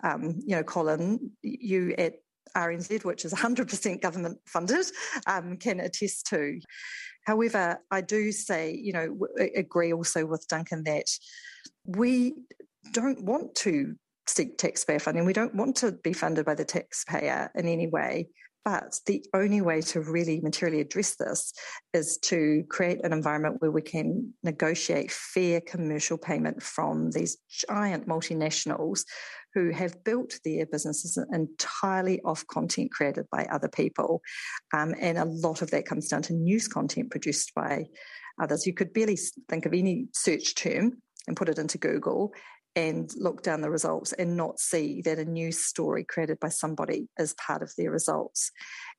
um, 0.04 0.42
you 0.46 0.56
know, 0.56 0.64
Colin, 0.64 1.32
you 1.42 1.94
at 1.98 2.16
RNZ, 2.56 3.06
which 3.06 3.26
is 3.26 3.34
100% 3.34 4.02
government 4.02 4.40
funded, 4.46 4.86
um, 5.28 5.58
can 5.58 5.80
attest 5.80 6.28
to. 6.28 6.60
However, 7.26 7.80
I 7.92 8.02
do 8.02 8.32
say, 8.32 8.74
you 8.74 8.94
know, 8.94 9.18
agree 9.56 9.94
also 9.94 10.26
with 10.26 10.48
Duncan 10.48 10.84
that 10.86 11.06
we 11.86 12.34
don't 12.94 13.24
want 13.24 13.56
to 13.56 13.96
seek 14.28 14.58
taxpayer 14.58 15.00
funding. 15.00 15.26
We 15.26 15.34
don't 15.34 15.56
want 15.56 15.76
to 15.78 15.92
be 15.92 16.14
funded 16.14 16.46
by 16.46 16.56
the 16.56 16.66
taxpayer 16.66 17.52
in 17.56 17.68
any 17.68 17.88
way. 17.88 18.30
But 18.64 19.00
the 19.08 19.26
only 19.34 19.62
way 19.62 19.82
to 19.82 20.02
really 20.02 20.40
materially 20.40 20.82
address 20.82 21.16
this 21.16 21.52
is 21.94 22.20
to 22.20 22.64
create 22.70 23.04
an 23.04 23.12
environment 23.12 23.56
where 23.60 23.72
we 23.72 23.82
can 23.82 24.34
negotiate 24.44 25.12
fair 25.12 25.62
commercial 25.62 26.18
payment 26.18 26.62
from 26.62 27.10
these 27.10 27.38
giant 27.50 28.08
multinationals 28.08 29.04
who 29.56 29.72
have 29.72 30.04
built 30.04 30.40
their 30.46 30.66
businesses 30.68 31.18
entirely 31.34 32.22
off 32.22 32.46
content 32.48 32.92
created 32.92 33.26
by 33.32 33.46
other 33.46 33.68
people. 33.68 34.22
Um, 34.74 34.94
and 35.00 35.18
a 35.18 35.26
lot 35.26 35.62
of 35.62 35.72
that 35.72 35.88
comes 35.88 36.08
down 36.08 36.22
to 36.24 36.34
news 36.34 36.68
content 36.68 37.10
produced 37.10 37.54
by 37.56 37.88
others. 38.40 38.68
You 38.68 38.74
could 38.74 38.94
barely 38.94 39.18
think 39.50 39.66
of 39.66 39.74
any 39.74 40.08
search 40.14 40.56
term 40.56 41.02
and 41.28 41.36
put 41.36 41.50
it 41.50 41.58
into 41.58 41.78
Google 41.78 42.34
and 42.76 43.12
look 43.18 43.44
down 43.44 43.62
the 43.62 43.70
results 43.70 44.14
and 44.14 44.38
not 44.38 44.60
see 44.60 45.02
that 45.02 45.20
a 45.20 45.26
news 45.26 45.60
story 45.60 46.04
created 46.04 46.40
by 46.40 46.50
somebody 46.50 47.10
is 47.20 47.34
part 47.34 47.62
of 47.62 47.72
their 47.78 47.92
results. 47.92 48.52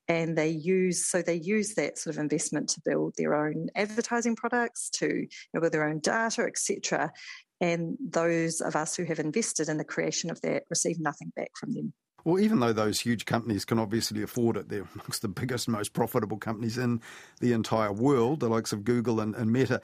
And 0.09 0.37
they 0.37 0.49
use 0.49 1.07
so 1.07 1.23
they 1.23 1.37
use 1.37 1.75
that 1.75 1.97
sort 1.99 2.17
of 2.17 2.21
investment 2.21 2.69
to 2.71 2.83
build 2.85 3.15
their 3.17 3.35
own 3.35 3.69
advertising 3.75 4.37
products 4.37 4.91
to 4.91 5.07
you 5.07 5.29
know, 5.55 5.61
build 5.61 5.73
their 5.73 5.89
own 5.89 6.01
data 6.01 6.43
etc 6.43 7.13
and 7.61 7.97
those 8.01 8.61
of 8.61 8.75
us 8.75 8.97
who 8.97 9.05
have 9.05 9.21
invested 9.21 9.69
in 9.69 9.79
the 9.79 9.85
creation 9.85 10.31
of 10.31 10.41
that 10.41 10.65
receive 10.69 10.99
nothing 10.99 11.33
back 11.37 11.51
from 11.59 11.73
them 11.73 11.95
well, 12.25 12.39
even 12.39 12.61
though 12.61 12.73
those 12.73 13.01
huge 13.01 13.25
companies 13.25 13.65
can 13.65 13.79
obviously 13.79 14.23
afford 14.23 14.57
it, 14.57 14.69
they're 14.69 14.87
amongst 14.95 15.23
the 15.23 15.29
biggest, 15.29 15.69
most 15.69 15.93
profitable 15.93 16.37
companies 16.37 16.79
in 16.79 17.01
the 17.41 17.53
entire 17.53 17.93
world, 17.93 18.41
the 18.41 18.49
likes 18.49 18.73
of 18.73 18.85
Google 18.85 19.21
and, 19.21 19.35
and, 19.35 19.53
Meta. 19.53 19.81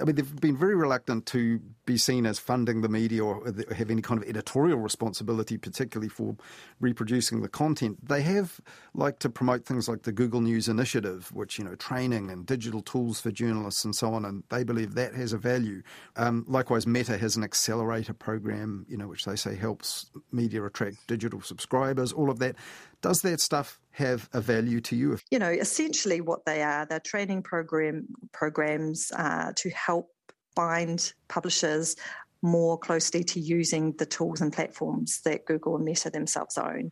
I 0.00 0.04
mean, 0.04 0.16
they've 0.16 0.40
been 0.40 0.56
very 0.56 0.74
reluctant 0.74 1.26
to 1.26 1.60
be 1.84 1.98
seen 1.98 2.24
as 2.24 2.38
funding 2.38 2.80
the 2.80 2.88
media 2.88 3.22
or 3.22 3.44
have 3.76 3.90
any 3.90 4.00
kind 4.00 4.22
of 4.22 4.28
editorial 4.28 4.78
responsibility, 4.78 5.58
particularly 5.58 6.08
for 6.08 6.36
reproducing 6.80 7.42
the 7.42 7.48
content. 7.48 8.08
They 8.08 8.22
have 8.22 8.60
liked 8.94 9.20
to 9.20 9.30
promote 9.30 9.66
things 9.66 9.88
like 9.88 10.02
the 10.02 10.12
Google 10.12 10.40
News 10.40 10.68
Initiative, 10.68 11.30
which, 11.32 11.58
you 11.58 11.64
know, 11.64 11.74
training 11.74 12.30
and 12.30 12.46
digital 12.46 12.80
tools 12.80 13.20
for 13.20 13.30
journalists 13.30 13.84
and 13.84 13.94
so 13.94 14.14
on, 14.14 14.24
and 14.24 14.44
they 14.48 14.64
believe 14.64 14.94
that 14.94 15.14
has 15.14 15.32
a 15.32 15.38
value. 15.38 15.82
Um, 16.16 16.44
likewise, 16.48 16.86
Meta 16.86 17.18
has 17.18 17.36
an 17.36 17.44
accelerator 17.44 18.14
program, 18.14 18.86
you 18.88 18.96
know, 18.96 19.08
which 19.08 19.24
they 19.24 19.36
say 19.36 19.56
helps 19.56 20.10
media 20.32 20.64
attract 20.64 21.06
digital 21.06 21.40
subscribers 21.40 21.81
subscribers, 21.82 22.12
all 22.12 22.30
of 22.30 22.38
that. 22.38 22.56
Does 23.00 23.22
that 23.22 23.40
stuff 23.40 23.80
have 23.92 24.28
a 24.32 24.40
value 24.40 24.80
to 24.82 24.96
you? 24.96 25.18
You 25.30 25.38
know, 25.38 25.50
essentially 25.50 26.20
what 26.20 26.44
they 26.44 26.62
are, 26.62 26.86
they're 26.86 27.00
training 27.00 27.42
program 27.42 28.06
programs 28.32 29.10
uh, 29.16 29.52
to 29.56 29.70
help 29.70 30.08
bind 30.54 31.12
publishers 31.28 31.96
more 32.44 32.76
closely 32.76 33.22
to 33.22 33.38
using 33.38 33.92
the 33.98 34.06
tools 34.06 34.40
and 34.40 34.52
platforms 34.52 35.20
that 35.24 35.46
Google 35.46 35.76
and 35.76 35.84
Meta 35.84 36.10
themselves 36.10 36.58
own. 36.58 36.90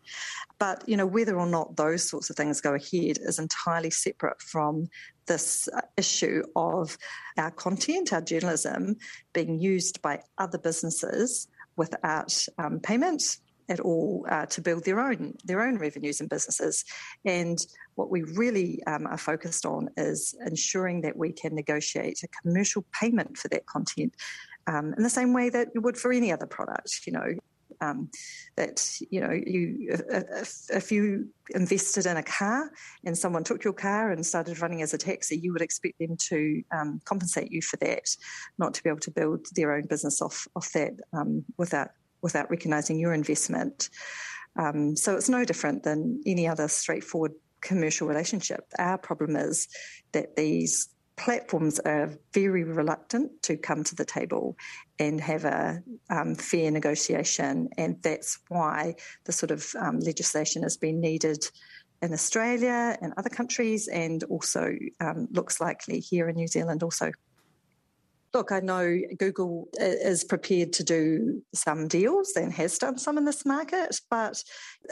But 0.61 0.89
you 0.89 0.97
know 0.97 1.07
whether 1.07 1.39
or 1.39 1.47
not 1.47 1.77
those 1.77 2.09
sorts 2.09 2.31
of 2.31 2.37
things 2.37 2.61
go 2.61 2.75
ahead 2.75 3.19
is 3.21 3.39
entirely 3.39 3.91
separate 3.91 4.41
from 4.41 4.87
this 5.27 5.69
issue 5.97 6.43
of 6.55 6.97
our 7.37 7.51
content, 7.51 8.13
our 8.13 8.21
journalism 8.21 8.97
being 9.33 9.59
used 9.59 10.01
by 10.03 10.21
other 10.39 10.59
businesses 10.59 11.49
without 11.77 12.47
um, 12.59 12.79
payment 12.79 13.39
at 13.71 13.81
all 13.81 14.27
uh, 14.29 14.45
to 14.47 14.61
build 14.61 14.85
their 14.85 15.01
own 15.01 15.35
their 15.45 15.63
own 15.63 15.79
revenues 15.79 16.21
and 16.21 16.29
businesses. 16.29 16.85
And 17.25 17.65
what 17.95 18.11
we 18.11 18.23
really 18.23 18.83
um, 18.87 19.07
are 19.07 19.17
focused 19.17 19.65
on 19.65 19.89
is 19.97 20.35
ensuring 20.45 21.01
that 21.03 21.17
we 21.17 21.33
can 21.33 21.55
negotiate 21.55 22.23
a 22.23 22.29
commercial 22.43 22.85
payment 22.93 23.39
for 23.39 23.49
that 23.49 23.67
content 23.67 24.15
um, 24.67 24.93
in 24.97 25.03
the 25.03 25.11
same 25.11 25.33
way 25.33 25.49
that 25.51 25.69
you 25.75 25.81
would 25.81 25.97
for 25.97 26.13
any 26.13 26.33
other 26.33 26.47
product. 26.47 27.07
You 27.07 27.15
know. 27.15 27.35
Um, 27.83 28.11
that 28.57 28.99
you 29.11 29.23
know, 29.23 29.31
you 29.31 29.97
if, 30.13 30.67
if, 30.69 30.93
you 30.93 31.29
invested 31.55 32.05
in 32.05 32.19
a 32.19 32.23
car 32.23 32.71
and 33.07 33.17
someone 33.17 33.43
took 33.43 33.65
your 33.65 33.73
car 33.73 34.11
and 34.11 34.27
started 34.27 34.61
running 34.61 34.83
as 34.83 34.93
a 34.93 34.99
taxi, 34.99 35.39
you 35.39 35.53
would 35.55 35.63
expect 35.63 35.99
them 35.99 36.15
to 36.29 36.63
um, 36.73 37.01
compensate 37.05 37.51
you 37.51 37.63
for 37.63 37.79
that, 37.79 38.05
not 38.59 38.75
to 38.75 38.83
be 38.83 38.91
able 38.91 39.01
to 39.01 39.11
build 39.11 39.47
their 39.55 39.73
own 39.73 39.87
business 39.87 40.21
off 40.21 40.47
off 40.57 40.71
that 40.73 40.93
um, 41.15 41.43
without 41.57 41.93
without 42.23 42.51
recognising 42.51 42.99
your 42.99 43.13
investment. 43.13 43.91
Um, 44.57 44.97
so 44.97 45.17
it's 45.17 45.29
no 45.29 45.45
different 45.45 45.83
than 45.83 46.23
any 46.27 46.49
other 46.49 46.69
straightforward 46.69 47.33
commercial 47.61 48.09
relationship. 48.09 48.67
Our 48.79 48.99
problem 48.99 49.37
is 49.37 49.69
that 50.13 50.37
these 50.37 50.89
platforms 51.17 51.79
are 51.81 52.19
very 52.33 52.65
reluctant 52.65 53.43
to 53.43 53.57
come 53.57 53.85
to 53.85 53.95
the 53.95 54.05
table 54.05 54.57
and 54.99 55.21
have 55.21 55.45
a 55.45 55.83
um, 56.09 56.35
fair 56.35 56.71
negotiation, 56.71 57.69
and 57.77 58.03
that's 58.03 58.39
why 58.49 58.95
the 59.25 59.33
sort 59.33 59.51
of 59.51 59.67
um, 59.79 60.01
legislation 60.01 60.63
has 60.63 60.79
been 60.79 61.01
needed 61.01 61.45
in 62.01 62.15
Australia 62.15 62.97
and 63.03 63.13
other 63.19 63.29
countries, 63.29 63.87
and 63.89 64.25
also 64.25 64.75
um, 65.01 65.29
looks 65.33 65.61
likely 65.61 66.01
here 66.01 66.29
in 66.29 66.37
New 66.37 66.49
Zealand 66.49 66.83
also. 66.83 67.13
Look, 68.33 68.53
I 68.53 68.61
know 68.61 68.97
Google 69.19 69.69
is 69.79 70.23
prepared 70.23 70.73
to 70.75 70.85
do 70.85 71.43
some 71.53 71.89
deals 71.89 72.33
and 72.37 72.53
has 72.53 72.79
done 72.79 72.97
some 72.97 73.19
in 73.19 73.25
this 73.25 73.45
market, 73.45 74.01
but 74.09 74.43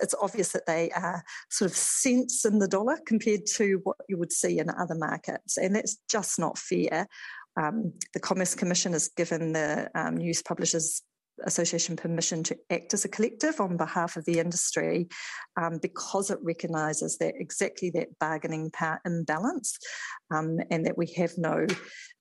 it's 0.02 0.14
obvious 0.20 0.50
that 0.52 0.66
they 0.66 0.90
are 0.90 1.22
sort 1.48 1.70
of 1.70 1.76
cents 1.76 2.44
in 2.44 2.58
the 2.58 2.66
dollar 2.66 2.98
compared 3.06 3.46
to 3.54 3.80
what 3.84 3.96
you 4.08 4.18
would 4.18 4.32
see 4.32 4.58
in 4.58 4.68
other 4.70 4.96
markets. 4.96 5.56
And 5.56 5.76
that's 5.76 5.98
just 6.10 6.40
not 6.40 6.58
fair. 6.58 7.06
Um, 7.56 7.92
the 8.12 8.20
Commerce 8.20 8.56
Commission 8.56 8.92
has 8.92 9.08
given 9.08 9.52
the 9.52 9.88
um, 9.94 10.16
news 10.16 10.42
publishers 10.42 11.02
Association 11.44 11.96
permission 11.96 12.42
to 12.44 12.56
act 12.70 12.94
as 12.94 13.04
a 13.04 13.08
collective 13.08 13.60
on 13.60 13.76
behalf 13.76 14.16
of 14.16 14.24
the 14.24 14.38
industry 14.38 15.08
um, 15.60 15.78
because 15.80 16.30
it 16.30 16.38
recognises 16.42 17.18
that 17.18 17.34
exactly 17.36 17.90
that 17.90 18.18
bargaining 18.18 18.70
power 18.70 19.00
imbalance 19.04 19.78
um, 20.30 20.58
and 20.70 20.86
that 20.86 20.98
we 20.98 21.06
have 21.16 21.32
no 21.36 21.66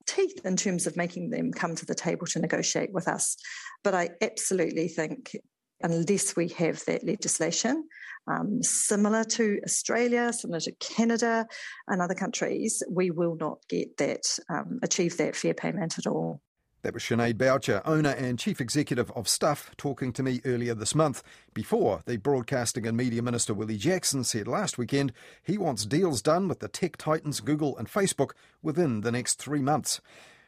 teeth 0.06 0.40
in 0.44 0.56
terms 0.56 0.86
of 0.86 0.96
making 0.96 1.30
them 1.30 1.52
come 1.52 1.74
to 1.74 1.86
the 1.86 1.94
table 1.94 2.26
to 2.26 2.38
negotiate 2.38 2.92
with 2.92 3.08
us. 3.08 3.36
But 3.84 3.94
I 3.94 4.10
absolutely 4.20 4.88
think 4.88 5.36
unless 5.80 6.34
we 6.34 6.48
have 6.48 6.84
that 6.86 7.04
legislation 7.04 7.84
um, 8.28 8.62
similar 8.62 9.24
to 9.24 9.60
Australia, 9.64 10.32
similar 10.32 10.60
to 10.60 10.72
Canada 10.72 11.46
and 11.86 12.02
other 12.02 12.14
countries, 12.14 12.82
we 12.90 13.10
will 13.10 13.36
not 13.36 13.58
get 13.68 13.96
that, 13.98 14.22
um, 14.50 14.80
achieve 14.82 15.16
that 15.16 15.36
fair 15.36 15.54
payment 15.54 15.98
at 15.98 16.06
all. 16.06 16.40
That 16.82 16.94
was 16.94 17.02
Sinead 17.02 17.36
Boucher, 17.36 17.82
owner 17.84 18.10
and 18.10 18.38
chief 18.38 18.60
executive 18.60 19.10
of 19.10 19.26
Stuff, 19.26 19.72
talking 19.76 20.12
to 20.12 20.22
me 20.22 20.40
earlier 20.44 20.74
this 20.74 20.94
month. 20.94 21.24
Before, 21.52 22.02
the 22.06 22.18
Broadcasting 22.18 22.86
and 22.86 22.96
Media 22.96 23.20
Minister 23.20 23.52
Willie 23.52 23.76
Jackson 23.76 24.22
said 24.22 24.46
last 24.46 24.78
weekend 24.78 25.12
he 25.42 25.58
wants 25.58 25.84
deals 25.84 26.22
done 26.22 26.46
with 26.46 26.60
the 26.60 26.68
tech 26.68 26.96
titans 26.96 27.40
Google 27.40 27.76
and 27.76 27.90
Facebook 27.90 28.30
within 28.62 29.00
the 29.00 29.10
next 29.10 29.40
three 29.40 29.60
months. 29.60 30.00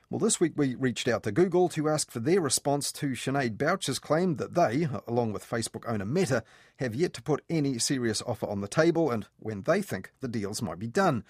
Well, 0.09 0.21
this 0.21 0.39
week 0.39 0.53
we 0.55 0.77
reached 0.77 1.09
out 1.09 1.25
to 1.25 1.33
Google 1.33 1.69
to 1.71 1.89
ask 1.89 2.13
for 2.13 2.21
their 2.21 2.41
response 2.41 2.93
to 2.93 3.09
Sinead 3.09 3.59
Boucher's 3.59 3.99
claim 3.99 4.37
that 4.37 4.55
they, 4.55 4.87
along 5.09 5.33
with 5.33 5.49
Facebook 5.49 5.83
owner 5.89 6.05
Meta, 6.05 6.45
have 6.77 6.95
yet 6.95 7.13
to 7.15 7.23
put 7.23 7.45
any 7.51 7.77
serious 7.79 8.23
offer 8.25 8.47
on 8.47 8.61
the 8.61 8.69
table 8.69 9.11
and 9.11 9.27
when 9.41 9.63
they 9.63 9.83
think 9.83 10.13
the 10.21 10.29
deals 10.29 10.63
might 10.63 10.79
be 10.79 10.87
done. 10.87 11.25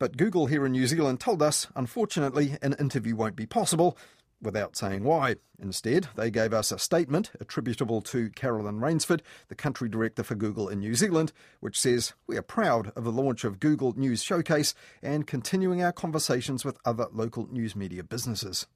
But 0.00 0.16
Google 0.16 0.46
here 0.46 0.64
in 0.64 0.72
New 0.72 0.86
Zealand 0.86 1.20
told 1.20 1.42
us, 1.42 1.66
unfortunately, 1.76 2.56
an 2.62 2.74
interview 2.80 3.14
won't 3.14 3.36
be 3.36 3.46
possible 3.46 3.98
without 4.42 4.76
saying 4.76 5.04
why. 5.04 5.36
Instead, 5.58 6.08
they 6.16 6.30
gave 6.30 6.52
us 6.52 6.72
a 6.72 6.78
statement 6.78 7.30
attributable 7.40 8.00
to 8.00 8.30
Carolyn 8.30 8.80
Rainsford, 8.80 9.20
the 9.48 9.54
country 9.54 9.88
director 9.88 10.22
for 10.22 10.34
Google 10.34 10.68
in 10.68 10.80
New 10.80 10.94
Zealand, 10.94 11.32
which 11.60 11.78
says, 11.78 12.14
We 12.26 12.36
are 12.36 12.42
proud 12.42 12.92
of 12.96 13.04
the 13.04 13.12
launch 13.12 13.44
of 13.44 13.60
Google 13.60 13.92
News 13.96 14.22
Showcase 14.22 14.74
and 15.02 15.26
continuing 15.26 15.82
our 15.82 15.92
conversations 15.92 16.64
with 16.64 16.78
other 16.84 17.06
local 17.12 17.46
news 17.50 17.76
media 17.76 18.02
businesses. 18.02 18.66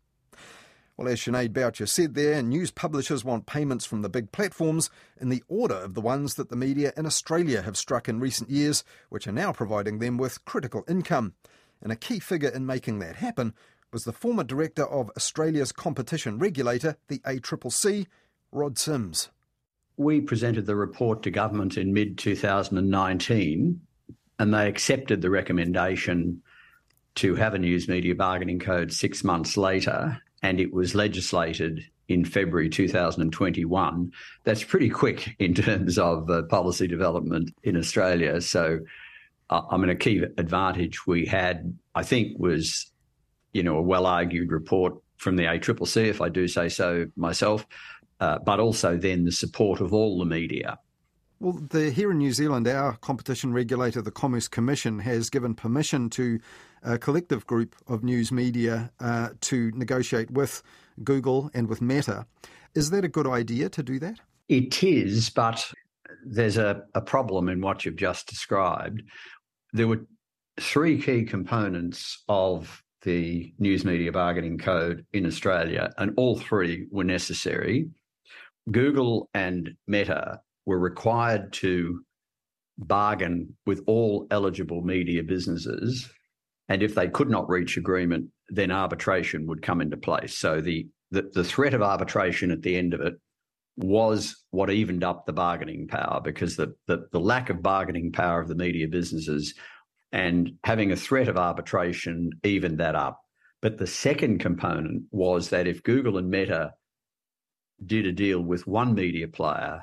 Well, 0.96 1.08
as 1.08 1.18
Sinead 1.18 1.52
Boucher 1.52 1.86
said 1.86 2.14
there, 2.14 2.40
news 2.40 2.70
publishers 2.70 3.24
want 3.24 3.46
payments 3.46 3.84
from 3.84 4.02
the 4.02 4.08
big 4.08 4.30
platforms 4.30 4.90
in 5.20 5.28
the 5.28 5.42
order 5.48 5.74
of 5.74 5.94
the 5.94 6.00
ones 6.00 6.34
that 6.34 6.50
the 6.50 6.56
media 6.56 6.92
in 6.96 7.04
Australia 7.04 7.62
have 7.62 7.76
struck 7.76 8.08
in 8.08 8.20
recent 8.20 8.48
years, 8.48 8.84
which 9.08 9.26
are 9.26 9.32
now 9.32 9.52
providing 9.52 9.98
them 9.98 10.18
with 10.18 10.44
critical 10.44 10.84
income. 10.86 11.34
And 11.82 11.90
a 11.90 11.96
key 11.96 12.20
figure 12.20 12.48
in 12.48 12.64
making 12.64 13.00
that 13.00 13.16
happen 13.16 13.54
was 13.94 14.04
the 14.04 14.12
former 14.12 14.42
director 14.42 14.84
of 14.84 15.08
Australia's 15.16 15.70
competition 15.70 16.36
regulator, 16.36 16.96
the 17.06 17.20
ACCC, 17.20 18.06
Rod 18.50 18.76
Sims. 18.76 19.30
We 19.96 20.20
presented 20.20 20.66
the 20.66 20.74
report 20.74 21.22
to 21.22 21.30
government 21.30 21.78
in 21.78 21.92
mid 21.92 22.18
2019, 22.18 23.80
and 24.40 24.52
they 24.52 24.68
accepted 24.68 25.22
the 25.22 25.30
recommendation 25.30 26.42
to 27.14 27.36
have 27.36 27.54
a 27.54 27.58
news 27.58 27.86
media 27.86 28.16
bargaining 28.16 28.58
code 28.58 28.92
six 28.92 29.22
months 29.22 29.56
later, 29.56 30.20
and 30.42 30.58
it 30.58 30.74
was 30.74 30.96
legislated 30.96 31.84
in 32.08 32.24
February 32.24 32.68
2021. 32.68 34.12
That's 34.42 34.64
pretty 34.64 34.90
quick 34.90 35.36
in 35.38 35.54
terms 35.54 35.98
of 35.98 36.28
uh, 36.28 36.42
policy 36.42 36.88
development 36.88 37.54
in 37.62 37.76
Australia. 37.76 38.40
So, 38.40 38.80
uh, 39.50 39.62
I 39.70 39.76
mean, 39.76 39.90
a 39.90 39.94
key 39.94 40.24
advantage 40.36 41.06
we 41.06 41.26
had, 41.26 41.78
I 41.94 42.02
think, 42.02 42.40
was 42.40 42.90
you 43.54 43.62
know, 43.62 43.78
a 43.78 43.82
well 43.82 44.04
argued 44.04 44.52
report 44.52 44.94
from 45.16 45.36
the 45.36 45.44
ACCC, 45.44 46.08
if 46.08 46.20
I 46.20 46.28
do 46.28 46.46
say 46.46 46.68
so 46.68 47.06
myself, 47.16 47.66
uh, 48.20 48.38
but 48.40 48.60
also 48.60 48.96
then 48.98 49.24
the 49.24 49.32
support 49.32 49.80
of 49.80 49.94
all 49.94 50.18
the 50.18 50.26
media. 50.26 50.78
Well, 51.40 51.60
the, 51.70 51.90
here 51.90 52.10
in 52.10 52.18
New 52.18 52.32
Zealand, 52.32 52.68
our 52.68 52.96
competition 52.96 53.52
regulator, 53.52 54.02
the 54.02 54.10
Commerce 54.10 54.48
Commission, 54.48 54.98
has 55.00 55.30
given 55.30 55.54
permission 55.54 56.10
to 56.10 56.38
a 56.82 56.98
collective 56.98 57.46
group 57.46 57.74
of 57.86 58.04
news 58.04 58.30
media 58.30 58.90
uh, 59.00 59.30
to 59.42 59.70
negotiate 59.74 60.30
with 60.30 60.62
Google 61.02 61.50
and 61.54 61.68
with 61.68 61.80
Meta. 61.80 62.26
Is 62.74 62.90
that 62.90 63.04
a 63.04 63.08
good 63.08 63.26
idea 63.26 63.68
to 63.70 63.82
do 63.82 63.98
that? 64.00 64.20
It 64.48 64.82
is, 64.82 65.30
but 65.30 65.70
there's 66.24 66.56
a, 66.56 66.82
a 66.94 67.00
problem 67.00 67.48
in 67.48 67.60
what 67.60 67.84
you've 67.84 67.96
just 67.96 68.28
described. 68.28 69.02
There 69.72 69.88
were 69.88 70.06
three 70.60 71.00
key 71.00 71.24
components 71.24 72.22
of 72.28 72.83
the 73.04 73.52
News 73.58 73.84
Media 73.84 74.10
Bargaining 74.10 74.58
Code 74.58 75.06
in 75.12 75.26
Australia, 75.26 75.90
and 75.98 76.12
all 76.16 76.38
three 76.38 76.86
were 76.90 77.04
necessary. 77.04 77.88
Google 78.70 79.28
and 79.34 79.70
Meta 79.86 80.40
were 80.66 80.78
required 80.78 81.52
to 81.54 82.00
bargain 82.78 83.56
with 83.66 83.82
all 83.86 84.26
eligible 84.30 84.82
media 84.82 85.22
businesses. 85.22 86.10
And 86.68 86.82
if 86.82 86.94
they 86.94 87.08
could 87.08 87.30
not 87.30 87.48
reach 87.48 87.76
agreement, 87.76 88.30
then 88.48 88.70
arbitration 88.70 89.46
would 89.46 89.62
come 89.62 89.80
into 89.80 89.96
place. 89.96 90.36
So 90.36 90.60
the, 90.60 90.88
the, 91.10 91.30
the 91.34 91.44
threat 91.44 91.74
of 91.74 91.82
arbitration 91.82 92.50
at 92.50 92.62
the 92.62 92.76
end 92.76 92.94
of 92.94 93.00
it 93.00 93.14
was 93.76 94.44
what 94.50 94.70
evened 94.70 95.04
up 95.04 95.26
the 95.26 95.32
bargaining 95.32 95.88
power 95.88 96.20
because 96.22 96.56
the, 96.56 96.74
the, 96.86 97.06
the 97.12 97.20
lack 97.20 97.50
of 97.50 97.62
bargaining 97.62 98.12
power 98.12 98.40
of 98.40 98.48
the 98.48 98.54
media 98.54 98.88
businesses 98.88 99.54
and 100.14 100.52
having 100.62 100.92
a 100.92 100.96
threat 100.96 101.26
of 101.26 101.36
arbitration 101.36 102.30
evened 102.44 102.78
that 102.78 102.94
up. 102.94 103.20
But 103.60 103.78
the 103.78 103.86
second 103.88 104.38
component 104.38 105.02
was 105.10 105.50
that 105.50 105.66
if 105.66 105.82
Google 105.82 106.18
and 106.18 106.30
Meta 106.30 106.72
did 107.84 108.06
a 108.06 108.12
deal 108.12 108.40
with 108.40 108.64
one 108.64 108.94
media 108.94 109.26
player, 109.26 109.80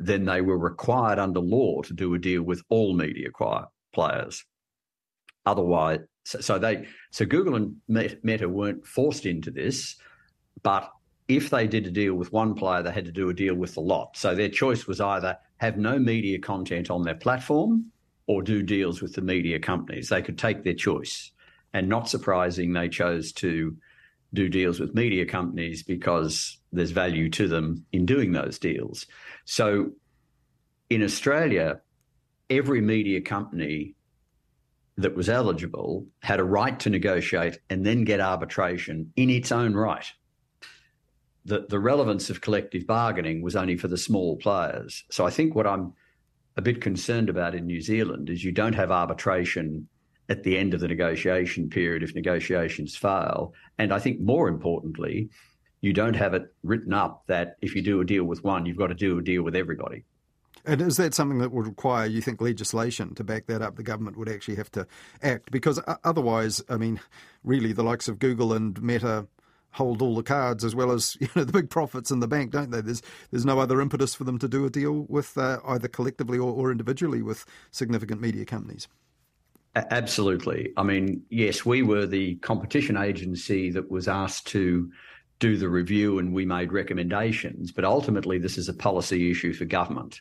then 0.00 0.24
they 0.24 0.40
were 0.40 0.58
required 0.58 1.20
under 1.20 1.38
law 1.38 1.82
to 1.82 1.94
do 1.94 2.12
a 2.14 2.18
deal 2.18 2.42
with 2.42 2.60
all 2.68 2.92
media 2.92 3.28
players. 3.94 4.44
Otherwise, 5.46 6.00
so 6.24 6.58
they 6.58 6.88
so 7.12 7.24
Google 7.24 7.54
and 7.54 7.76
Meta 7.86 8.48
weren't 8.48 8.84
forced 8.84 9.26
into 9.26 9.52
this, 9.52 9.94
but 10.64 10.90
if 11.28 11.50
they 11.50 11.68
did 11.68 11.86
a 11.86 11.92
deal 11.92 12.14
with 12.14 12.32
one 12.32 12.54
player, 12.54 12.82
they 12.82 12.90
had 12.90 13.04
to 13.04 13.12
do 13.12 13.28
a 13.28 13.34
deal 13.34 13.54
with 13.54 13.74
the 13.74 13.80
lot. 13.80 14.16
So 14.16 14.34
their 14.34 14.48
choice 14.48 14.88
was 14.88 15.00
either 15.00 15.38
have 15.58 15.76
no 15.76 16.00
media 16.00 16.40
content 16.40 16.90
on 16.90 17.04
their 17.04 17.14
platform 17.14 17.92
or 18.28 18.42
do 18.42 18.62
deals 18.62 19.02
with 19.02 19.14
the 19.14 19.22
media 19.22 19.58
companies. 19.58 20.10
They 20.10 20.22
could 20.22 20.38
take 20.38 20.62
their 20.62 20.74
choice. 20.74 21.32
And 21.72 21.88
not 21.88 22.08
surprising, 22.08 22.72
they 22.72 22.88
chose 22.88 23.32
to 23.32 23.76
do 24.32 24.48
deals 24.48 24.78
with 24.78 24.94
media 24.94 25.24
companies 25.24 25.82
because 25.82 26.58
there's 26.70 26.90
value 26.90 27.30
to 27.30 27.48
them 27.48 27.86
in 27.90 28.04
doing 28.04 28.32
those 28.32 28.58
deals. 28.58 29.06
So 29.46 29.92
in 30.90 31.02
Australia, 31.02 31.80
every 32.50 32.82
media 32.82 33.22
company 33.22 33.94
that 34.98 35.14
was 35.14 35.28
eligible 35.28 36.06
had 36.20 36.40
a 36.40 36.44
right 36.44 36.78
to 36.80 36.90
negotiate 36.90 37.58
and 37.70 37.86
then 37.86 38.04
get 38.04 38.20
arbitration 38.20 39.12
in 39.16 39.30
its 39.30 39.50
own 39.50 39.74
right. 39.74 40.06
The, 41.46 41.66
the 41.66 41.78
relevance 41.78 42.28
of 42.28 42.42
collective 42.42 42.86
bargaining 42.86 43.40
was 43.40 43.56
only 43.56 43.78
for 43.78 43.88
the 43.88 43.96
small 43.96 44.36
players. 44.36 45.04
So 45.10 45.24
I 45.24 45.30
think 45.30 45.54
what 45.54 45.66
I'm 45.66 45.94
a 46.58 46.62
bit 46.62 46.80
concerned 46.80 47.30
about 47.30 47.54
in 47.54 47.66
New 47.66 47.80
Zealand 47.80 48.28
is 48.28 48.42
you 48.42 48.50
don't 48.50 48.74
have 48.74 48.90
arbitration 48.90 49.88
at 50.28 50.42
the 50.42 50.58
end 50.58 50.74
of 50.74 50.80
the 50.80 50.88
negotiation 50.88 51.70
period 51.70 52.02
if 52.02 52.16
negotiations 52.16 52.96
fail. 52.96 53.54
And 53.78 53.94
I 53.94 54.00
think 54.00 54.20
more 54.20 54.48
importantly, 54.48 55.30
you 55.80 55.92
don't 55.92 56.16
have 56.16 56.34
it 56.34 56.52
written 56.64 56.92
up 56.92 57.22
that 57.28 57.56
if 57.62 57.76
you 57.76 57.82
do 57.82 58.00
a 58.00 58.04
deal 58.04 58.24
with 58.24 58.42
one, 58.42 58.66
you've 58.66 58.76
got 58.76 58.88
to 58.88 58.94
do 58.94 59.18
a 59.18 59.22
deal 59.22 59.44
with 59.44 59.54
everybody. 59.54 60.04
And 60.64 60.82
is 60.82 60.96
that 60.96 61.14
something 61.14 61.38
that 61.38 61.52
would 61.52 61.68
require, 61.68 62.06
you 62.06 62.20
think, 62.20 62.40
legislation 62.40 63.14
to 63.14 63.22
back 63.22 63.46
that 63.46 63.62
up? 63.62 63.76
The 63.76 63.84
government 63.84 64.18
would 64.18 64.28
actually 64.28 64.56
have 64.56 64.70
to 64.72 64.84
act 65.22 65.52
because 65.52 65.80
otherwise, 66.02 66.60
I 66.68 66.76
mean, 66.76 67.00
really, 67.44 67.72
the 67.72 67.84
likes 67.84 68.08
of 68.08 68.18
Google 68.18 68.52
and 68.52 68.82
Meta 68.82 69.28
hold 69.72 70.02
all 70.02 70.14
the 70.14 70.22
cards 70.22 70.64
as 70.64 70.74
well 70.74 70.90
as 70.90 71.16
you 71.20 71.28
know 71.34 71.44
the 71.44 71.52
big 71.52 71.70
profits 71.70 72.10
in 72.10 72.20
the 72.20 72.28
bank, 72.28 72.50
don't 72.52 72.70
they? 72.70 72.80
There's 72.80 73.02
there's 73.30 73.44
no 73.44 73.60
other 73.60 73.80
impetus 73.80 74.14
for 74.14 74.24
them 74.24 74.38
to 74.38 74.48
do 74.48 74.64
a 74.64 74.70
deal 74.70 75.06
with 75.08 75.36
uh, 75.36 75.58
either 75.66 75.88
collectively 75.88 76.38
or, 76.38 76.52
or 76.52 76.70
individually 76.70 77.22
with 77.22 77.44
significant 77.70 78.20
media 78.20 78.44
companies. 78.44 78.88
Absolutely. 79.76 80.72
I 80.76 80.82
mean, 80.82 81.22
yes, 81.30 81.64
we 81.64 81.82
were 81.82 82.06
the 82.06 82.36
competition 82.36 82.96
agency 82.96 83.70
that 83.70 83.90
was 83.90 84.08
asked 84.08 84.48
to 84.48 84.90
do 85.38 85.56
the 85.56 85.68
review 85.68 86.18
and 86.18 86.32
we 86.32 86.44
made 86.44 86.72
recommendations, 86.72 87.70
but 87.70 87.84
ultimately 87.84 88.38
this 88.38 88.58
is 88.58 88.68
a 88.68 88.74
policy 88.74 89.30
issue 89.30 89.52
for 89.52 89.66
government 89.66 90.20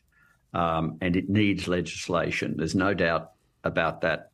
um, 0.53 0.97
and 1.01 1.15
it 1.15 1.29
needs 1.29 1.67
legislation. 1.67 2.55
There's 2.57 2.75
no 2.75 2.93
doubt 2.93 3.31
about 3.63 4.01
that 4.01 4.31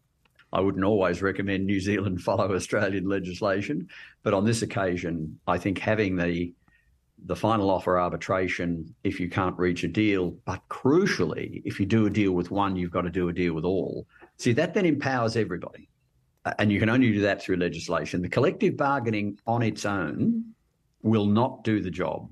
I 0.53 0.61
wouldn't 0.61 0.83
always 0.83 1.21
recommend 1.21 1.65
New 1.65 1.79
Zealand 1.79 2.21
follow 2.21 2.53
Australian 2.53 3.09
legislation, 3.09 3.89
but 4.23 4.33
on 4.33 4.45
this 4.45 4.61
occasion, 4.61 5.39
I 5.47 5.57
think 5.57 5.79
having 5.79 6.15
the 6.15 6.53
the 7.25 7.35
final 7.35 7.69
offer 7.69 7.97
arbitration 7.97 8.93
if 9.03 9.17
you 9.19 9.29
can't 9.29 9.57
reach 9.57 9.83
a 9.83 9.87
deal, 9.87 10.31
but 10.45 10.61
crucially, 10.69 11.61
if 11.63 11.79
you 11.79 11.85
do 11.85 12.05
a 12.05 12.09
deal 12.09 12.33
with 12.33 12.51
one, 12.51 12.75
you've 12.75 12.91
got 12.91 13.03
to 13.03 13.09
do 13.09 13.29
a 13.29 13.33
deal 13.33 13.53
with 13.53 13.63
all. 13.63 14.05
See, 14.37 14.51
that 14.53 14.73
then 14.73 14.85
empowers 14.85 15.37
everybody. 15.37 15.87
And 16.59 16.69
you 16.69 16.79
can 16.79 16.89
only 16.89 17.13
do 17.13 17.21
that 17.21 17.41
through 17.41 17.57
legislation. 17.57 18.21
The 18.21 18.27
collective 18.27 18.75
bargaining 18.75 19.39
on 19.47 19.61
its 19.61 19.85
own 19.85 20.53
will 21.01 21.25
not 21.25 21.63
do 21.63 21.79
the 21.81 21.91
job. 21.91 22.29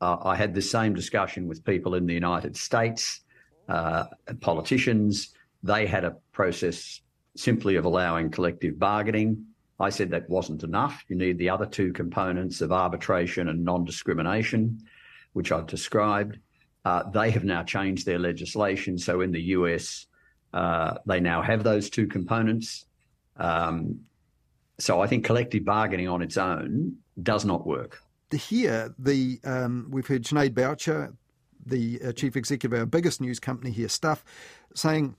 Uh, 0.00 0.18
I 0.22 0.36
had 0.36 0.54
the 0.54 0.62
same 0.62 0.94
discussion 0.94 1.48
with 1.48 1.64
people 1.64 1.94
in 1.94 2.06
the 2.06 2.14
United 2.14 2.56
States, 2.56 3.22
uh, 3.68 4.04
politicians. 4.40 5.34
They 5.64 5.86
had 5.86 6.04
a 6.04 6.16
process 6.30 7.00
simply 7.36 7.74
of 7.74 7.84
allowing 7.84 8.30
collective 8.30 8.78
bargaining. 8.78 9.44
I 9.80 9.90
said 9.90 10.10
that 10.10 10.28
wasn't 10.28 10.64
enough. 10.64 11.04
You 11.08 11.16
need 11.16 11.38
the 11.38 11.50
other 11.50 11.66
two 11.66 11.92
components 11.92 12.60
of 12.60 12.72
arbitration 12.72 13.48
and 13.48 13.64
non 13.64 13.84
discrimination, 13.84 14.80
which 15.32 15.52
I've 15.52 15.66
described. 15.66 16.38
Uh, 16.84 17.08
they 17.10 17.30
have 17.30 17.44
now 17.44 17.62
changed 17.62 18.06
their 18.06 18.18
legislation. 18.18 18.98
So 18.98 19.20
in 19.20 19.32
the 19.32 19.42
US, 19.56 20.06
uh, 20.52 20.94
they 21.06 21.20
now 21.20 21.42
have 21.42 21.62
those 21.62 21.90
two 21.90 22.06
components. 22.06 22.86
Um, 23.36 24.00
So 24.80 25.00
I 25.00 25.08
think 25.08 25.24
collective 25.24 25.64
bargaining 25.64 26.08
on 26.08 26.22
its 26.22 26.36
own 26.36 26.98
does 27.20 27.44
not 27.44 27.66
work. 27.66 28.00
Here, 28.30 28.94
the 28.98 29.40
um, 29.42 29.88
we've 29.90 30.06
heard 30.06 30.22
Sinead 30.24 30.54
Boucher, 30.54 31.14
the 31.66 32.00
uh, 32.04 32.12
chief 32.12 32.36
executive 32.36 32.72
of 32.72 32.80
our 32.80 32.86
biggest 32.86 33.20
news 33.20 33.40
company 33.40 33.72
here, 33.72 33.88
Stuff, 33.88 34.24
saying 34.74 35.16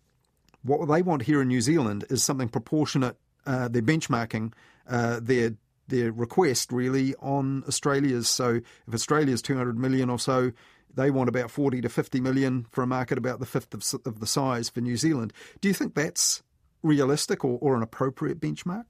what 0.64 0.86
they 0.88 1.02
want 1.02 1.24
here 1.24 1.42
in 1.42 1.48
New 1.50 1.62
Zealand 1.62 2.06
is 2.10 2.24
something 2.24 2.50
proportionate. 2.50 3.18
Uh, 3.50 3.68
they're 3.68 3.82
benchmarking 3.82 4.54
uh, 4.88 5.20
their 5.20 5.56
their 5.88 6.12
request 6.12 6.72
really 6.72 7.16
on 7.16 7.64
Australia's. 7.68 8.30
So 8.30 8.62
if 8.88 8.94
Australia's 8.94 9.42
200 9.42 9.76
million 9.76 10.08
or 10.12 10.20
so, 10.20 10.52
they 10.94 11.10
want 11.10 11.30
about 11.30 11.50
40 11.50 11.82
to 11.82 11.90
50 11.90 12.22
million 12.22 12.68
for 12.70 12.84
a 12.84 12.88
market 12.88 13.18
about 13.18 13.40
the 13.40 13.48
fifth 13.48 13.74
of, 13.74 13.84
of 14.06 14.20
the 14.20 14.28
size 14.28 14.70
for 14.70 14.82
New 14.82 14.98
Zealand. 14.98 15.34
Do 15.62 15.68
you 15.68 15.74
think 15.74 15.96
that's 15.96 16.44
realistic 16.84 17.44
or, 17.44 17.58
or 17.60 17.76
an 17.76 17.82
appropriate 17.82 18.40
benchmark? 18.40 18.84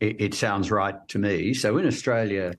It, 0.00 0.20
it, 0.20 0.34
sounds 0.34 0.70
right 0.70 0.96
to 1.08 1.18
me. 1.18 1.54
So 1.54 1.78
in 1.78 1.86
Australia, 1.86 2.52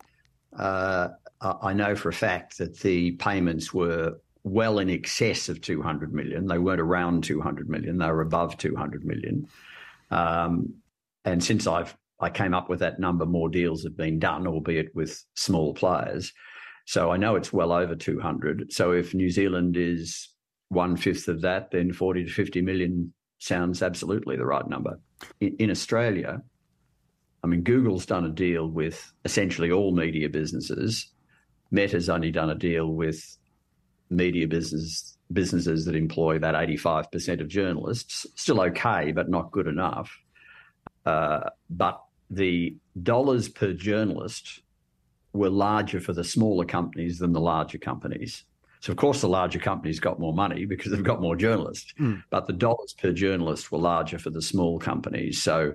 uh, 0.58 1.10
I 1.42 1.74
know 1.74 1.96
for 1.96 2.10
a 2.10 2.14
fact 2.14 2.58
that 2.58 2.80
the 2.80 3.12
payments 3.12 3.72
were 3.72 4.18
well 4.44 4.80
in 4.80 4.90
excess 4.90 5.48
of 5.48 5.62
200 5.62 6.12
million. 6.12 6.48
They 6.48 6.58
weren't 6.58 6.82
around 6.82 7.24
200 7.24 7.70
million; 7.70 8.00
they 8.00 8.08
were 8.08 8.22
above 8.22 8.58
200 8.58 9.06
million. 9.06 9.48
Um, 10.12 10.76
and 11.26 11.44
since 11.44 11.68
I've 11.68 11.96
I 12.22 12.30
came 12.30 12.54
up 12.54 12.70
with 12.70 12.80
that 12.80 13.00
number, 13.00 13.26
more 13.26 13.50
deals 13.50 13.84
have 13.84 13.98
been 13.98 14.20
done, 14.20 14.46
albeit 14.46 14.96
with 14.96 15.24
small 15.36 15.74
players. 15.74 16.32
So 16.86 17.12
I 17.12 17.18
know 17.18 17.36
it's 17.36 17.52
well 17.52 17.72
over 17.72 17.96
200. 17.96 18.72
So 18.72 18.92
if 18.92 19.16
New 19.16 19.32
Zealand 19.32 19.76
is 19.76 20.30
one 20.70 20.96
fifth 20.98 21.28
of 21.28 21.42
that, 21.42 21.72
then 21.72 21.92
40 21.92 22.26
to 22.26 22.32
50 22.32 22.62
million 22.62 23.12
sounds 23.40 23.82
absolutely 23.82 24.38
the 24.38 24.46
right 24.46 24.68
number. 24.68 25.00
In, 25.40 25.56
in, 25.58 25.72
Australia, 25.72 26.42
I 27.44 27.48
mean, 27.48 27.64
Google's 27.64 28.06
done 28.06 28.26
a 28.26 28.30
deal 28.30 28.68
with 28.68 29.12
essentially 29.26 29.72
all 29.72 29.96
media 29.96 30.30
businesses. 30.30 31.12
Meta's 31.72 32.10
only 32.10 32.32
done 32.32 32.52
a 32.52 32.56
deal 32.56 32.88
with 32.88 33.38
media 34.12 34.48
business 34.48 35.11
businesses 35.34 35.86
that 35.86 35.96
employ 35.96 36.36
about 36.36 36.56
85% 36.56 37.42
of 37.42 37.48
journalists. 37.48 38.26
Still 38.36 38.62
okay, 38.62 39.12
but 39.12 39.30
not 39.30 39.52
good 39.52 39.68
enough. 39.68 40.12
Uh, 41.06 41.50
but 41.70 42.02
the 42.30 42.76
dollars 43.02 43.50
per 43.50 43.74
journalist 43.74 44.62
were 45.34 45.50
larger 45.50 46.00
for 46.00 46.14
the 46.14 46.24
smaller 46.24 46.66
companies 46.66 47.20
than 47.20 47.34
the 47.34 47.40
larger 47.40 47.78
companies. 47.78 48.44
So, 48.82 48.92
of 48.92 48.98
course, 48.98 49.22
the 49.22 49.30
larger 49.30 49.60
companies 49.60 50.00
got 50.00 50.20
more 50.20 50.34
money 50.34 50.66
because 50.66 50.92
they've 50.92 51.04
got 51.04 51.22
more 51.22 51.36
journalists, 51.36 51.94
mm. 52.00 52.24
but 52.32 52.48
the 52.48 52.54
dollars 52.54 52.96
per 53.00 53.12
journalist 53.12 53.72
were 53.72 53.78
larger 53.78 54.18
for 54.18 54.32
the 54.32 54.42
small 54.42 54.80
companies. 54.80 55.42
So, 55.42 55.74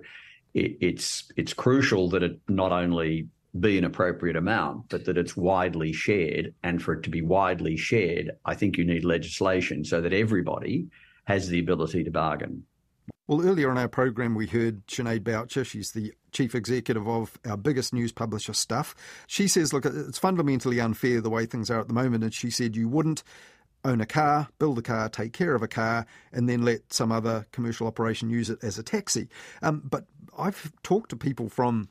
it, 0.54 0.76
it's 0.80 1.30
it's 1.36 1.52
crucial 1.54 2.08
that 2.10 2.22
it 2.22 2.40
not 2.48 2.72
only 2.72 3.28
be 3.60 3.78
an 3.78 3.84
appropriate 3.84 4.36
amount, 4.36 4.88
but 4.88 5.04
that 5.04 5.18
it's 5.18 5.36
widely 5.36 5.92
shared. 5.92 6.54
And 6.62 6.82
for 6.82 6.94
it 6.94 7.02
to 7.04 7.10
be 7.10 7.22
widely 7.22 7.76
shared, 7.76 8.32
I 8.44 8.54
think 8.54 8.76
you 8.76 8.84
need 8.84 9.04
legislation 9.04 9.84
so 9.84 10.00
that 10.00 10.12
everybody 10.12 10.88
has 11.24 11.48
the 11.48 11.58
ability 11.58 12.04
to 12.04 12.10
bargain. 12.10 12.64
Well, 13.26 13.44
earlier 13.44 13.72
in 13.72 13.78
our 13.78 13.88
program, 13.88 14.36
we 14.36 14.46
heard 14.46 14.86
Sinead 14.86 15.24
Boucher. 15.24 15.64
She's 15.64 15.90
the 15.90 16.12
chief 16.30 16.54
executive 16.54 17.08
of 17.08 17.36
our 17.44 17.56
biggest 17.56 17.92
news 17.92 18.12
publisher, 18.12 18.52
Stuff. 18.52 18.94
She 19.26 19.48
says, 19.48 19.72
look, 19.72 19.84
it's 19.84 20.18
fundamentally 20.18 20.78
unfair 20.78 21.20
the 21.20 21.30
way 21.30 21.44
things 21.44 21.68
are 21.68 21.80
at 21.80 21.88
the 21.88 21.94
moment. 21.94 22.22
And 22.22 22.32
she 22.32 22.50
said 22.50 22.76
you 22.76 22.88
wouldn't 22.88 23.24
own 23.84 24.00
a 24.00 24.06
car, 24.06 24.48
build 24.58 24.78
a 24.78 24.82
car, 24.82 25.08
take 25.08 25.32
care 25.32 25.54
of 25.54 25.62
a 25.62 25.68
car, 25.68 26.06
and 26.32 26.48
then 26.48 26.62
let 26.62 26.92
some 26.92 27.10
other 27.10 27.46
commercial 27.50 27.86
operation 27.86 28.30
use 28.30 28.48
it 28.50 28.62
as 28.62 28.78
a 28.78 28.82
taxi. 28.82 29.28
Um, 29.62 29.82
but 29.84 30.04
I've 30.38 30.72
talked 30.82 31.10
to 31.10 31.16
people 31.16 31.48
from 31.48 31.88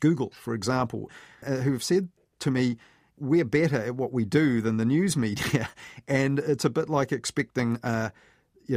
Google, 0.00 0.30
for 0.30 0.54
example, 0.54 1.10
uh, 1.46 1.56
who 1.56 1.72
have 1.72 1.82
said 1.82 2.08
to 2.40 2.50
me, 2.50 2.76
we're 3.18 3.44
better 3.44 3.76
at 3.76 3.96
what 3.96 4.12
we 4.12 4.24
do 4.24 4.60
than 4.60 4.78
the 4.78 4.84
news 4.84 5.16
media. 5.16 5.68
And 6.08 6.40
it's 6.40 6.64
a 6.64 6.70
bit 6.70 6.88
like 6.88 7.12
expecting 7.12 7.78
uh, 7.84 8.10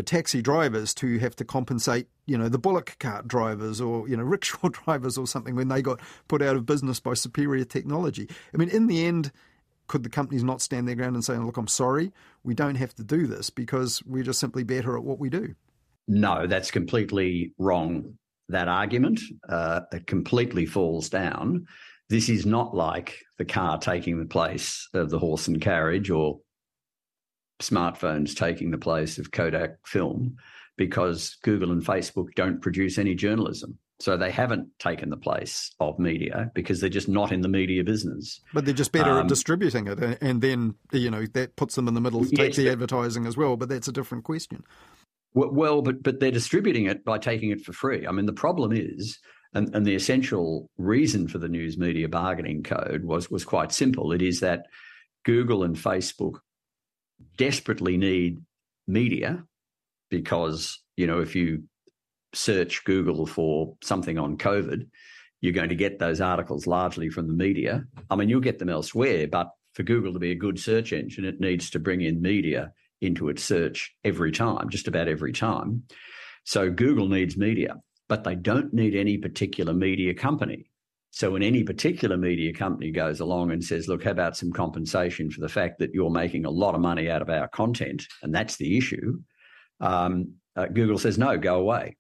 taxi 0.06 0.42
drivers 0.42 0.94
to 0.96 1.18
have 1.20 1.36
to 1.38 1.46
compensate, 1.46 2.08
you 2.28 2.38
know, 2.38 2.48
the 2.48 2.60
bullock 2.60 2.98
cart 3.00 3.28
drivers 3.28 3.82
or, 3.82 4.08
you 4.08 4.16
know, 4.16 4.24
rickshaw 4.36 4.70
drivers 4.70 5.18
or 5.18 5.26
something 5.26 5.56
when 5.56 5.70
they 5.70 5.82
got 5.82 6.00
put 6.28 6.42
out 6.42 6.56
of 6.56 6.66
business 6.66 7.00
by 7.00 7.14
superior 7.14 7.66
technology. 7.66 8.28
I 8.54 8.58
mean, 8.58 8.70
in 8.70 8.88
the 8.88 9.06
end, 9.06 9.32
could 9.88 10.04
the 10.04 10.10
companies 10.10 10.44
not 10.44 10.62
stand 10.62 10.88
their 10.88 10.96
ground 10.96 11.16
and 11.16 11.26
say, 11.26 11.38
look, 11.38 11.58
I'm 11.58 11.68
sorry, 11.68 12.12
we 12.44 12.54
don't 12.54 12.76
have 12.76 12.94
to 12.96 13.04
do 13.04 13.28
this 13.28 13.50
because 13.50 14.02
we're 14.06 14.24
just 14.24 14.40
simply 14.40 14.64
better 14.64 14.98
at 14.98 15.04
what 15.04 15.20
we 15.20 15.30
do? 15.30 15.56
No, 16.08 16.48
that's 16.48 16.72
completely 16.72 17.52
wrong 17.58 18.18
that 18.50 18.68
argument. 18.68 19.20
Uh, 19.48 19.82
it 19.92 20.08
completely 20.08 20.66
falls 20.66 21.10
down. 21.10 21.68
This 22.10 22.30
is 22.30 22.46
not 22.46 22.76
like 22.76 23.20
the 23.38 23.46
car 23.46 23.78
taking 23.78 24.20
the 24.20 24.26
place 24.26 24.88
of 24.94 25.10
the 25.10 25.20
horse 25.20 25.48
and 25.48 25.62
carriage 25.62 26.10
or 26.10 26.40
smartphones 27.62 28.36
taking 28.36 28.72
the 28.72 28.78
place 28.78 29.18
of 29.18 29.32
Kodak 29.32 29.78
film 29.86 30.38
because 30.78 31.38
Google 31.44 31.72
and 31.72 31.84
Facebook 31.84 32.34
don't 32.36 32.62
produce 32.62 32.98
any 32.98 33.16
journalism. 33.16 33.78
So 34.00 34.18
they 34.18 34.32
haven't 34.32 34.68
taken 34.80 35.10
the 35.10 35.18
place 35.18 35.74
of 35.80 35.98
media 35.98 36.52
because 36.54 36.82
they're 36.82 36.90
just 36.90 37.08
not 37.08 37.32
in 37.32 37.42
the 37.42 37.48
media 37.48 37.84
business. 37.84 38.42
But 38.54 38.66
they're 38.66 38.74
just 38.74 38.92
better 38.92 39.12
um, 39.12 39.20
at 39.20 39.28
distributing 39.28 39.88
it, 39.88 40.18
and 40.22 40.42
then 40.42 40.76
you 40.92 41.10
know 41.10 41.26
that 41.36 41.56
puts 41.56 41.76
them 41.76 41.88
in 41.88 41.94
the 41.94 42.02
middle 42.02 42.26
to 42.26 42.30
yes, 42.30 42.38
take 42.38 42.56
the 42.56 42.70
advertising 42.70 43.26
as 43.26 43.38
well. 43.38 43.56
But 43.56 43.70
that's 43.70 43.88
a 43.88 43.94
different 43.94 44.26
question. 44.26 44.64
Well, 45.36 45.82
but 45.82 46.04
but 46.04 46.19
they're 46.19 46.32
distributing 46.32 46.86
it 46.86 47.04
by 47.04 47.17
taking 47.17 47.50
it 47.50 47.62
for 47.62 47.74
free. 47.74 48.06
I 48.06 48.12
mean, 48.12 48.28
the 48.28 48.34
problem 48.34 48.72
is, 48.72 49.17
and, 49.54 49.74
and 49.76 49.86
the 49.86 49.96
essential 49.96 50.69
reason 50.78 51.28
for 51.28 51.39
the 51.39 51.50
news 51.50 51.78
media 51.78 52.08
bargaining 52.08 52.63
code 52.63 53.04
was 53.04 53.32
was 53.32 53.43
quite 53.43 53.72
simple. 53.72 54.12
It 54.12 54.22
is 54.22 54.41
that 54.41 54.67
Google 55.26 55.63
and 55.63 55.76
Facebook 55.76 56.39
desperately 57.38 57.98
need 57.98 58.39
media 58.88 59.43
because 60.10 60.80
you 60.98 61.08
know 61.08 61.19
if 61.19 61.36
you 61.36 61.63
search 62.34 62.84
Google 62.84 63.26
for 63.26 63.76
something 63.84 64.19
on 64.19 64.38
COVID, 64.38 64.88
you're 65.41 65.54
going 65.54 65.69
to 65.69 65.76
get 65.76 66.00
those 66.00 66.22
articles 66.22 66.67
largely 66.67 67.10
from 67.10 67.28
the 67.28 67.34
media. 67.34 67.86
I 68.10 68.15
mean, 68.15 68.30
you'll 68.30 68.39
get 68.39 68.60
them 68.60 68.69
elsewhere, 68.69 69.28
but 69.28 69.50
for 69.74 69.84
Google 69.84 70.13
to 70.13 70.19
be 70.19 70.32
a 70.32 70.36
good 70.36 70.60
search 70.60 70.93
engine, 70.93 71.26
it 71.26 71.39
needs 71.39 71.69
to 71.72 71.80
bring 71.80 72.02
in 72.02 72.22
media 72.22 72.72
into 73.04 73.30
its 73.30 73.44
search 73.44 73.94
every 74.04 74.32
time, 74.32 74.70
just 74.70 74.88
about 74.88 75.08
every 75.08 75.34
time. 75.34 75.84
So 76.46 76.70
Google 76.70 77.08
needs 77.08 77.38
media, 77.38 77.76
but 78.10 78.24
they 78.24 78.36
don't 78.36 78.74
need 78.74 78.96
any 78.96 79.18
particular 79.18 79.74
media 79.74 80.13
company. 80.13 80.70
So 81.12 81.32
when 81.32 81.44
any 81.44 81.63
particular 81.63 82.18
media 82.18 82.54
company 82.54 82.92
goes 82.92 83.20
along 83.20 83.52
and 83.52 83.63
says, 83.63 83.88
look, 83.88 84.04
how 84.04 84.12
about 84.12 84.36
some 84.36 84.52
compensation 84.52 85.30
for 85.30 85.42
the 85.42 85.50
fact 85.50 85.78
that 85.80 85.94
you're 85.94 86.10
making 86.10 86.46
a 86.46 86.50
lot 86.50 86.74
of 86.74 86.82
money 86.82 87.10
out 87.10 87.22
of 87.22 87.30
our 87.30 87.48
content, 87.50 88.04
and 88.24 88.34
that's 88.34 88.58
the 88.58 88.78
issue, 88.78 89.20
um, 89.80 90.34
uh, 90.56 90.66
Google 90.66 90.98
says, 90.98 91.18
no, 91.18 91.38
go 91.38 91.60
away. 91.60 91.98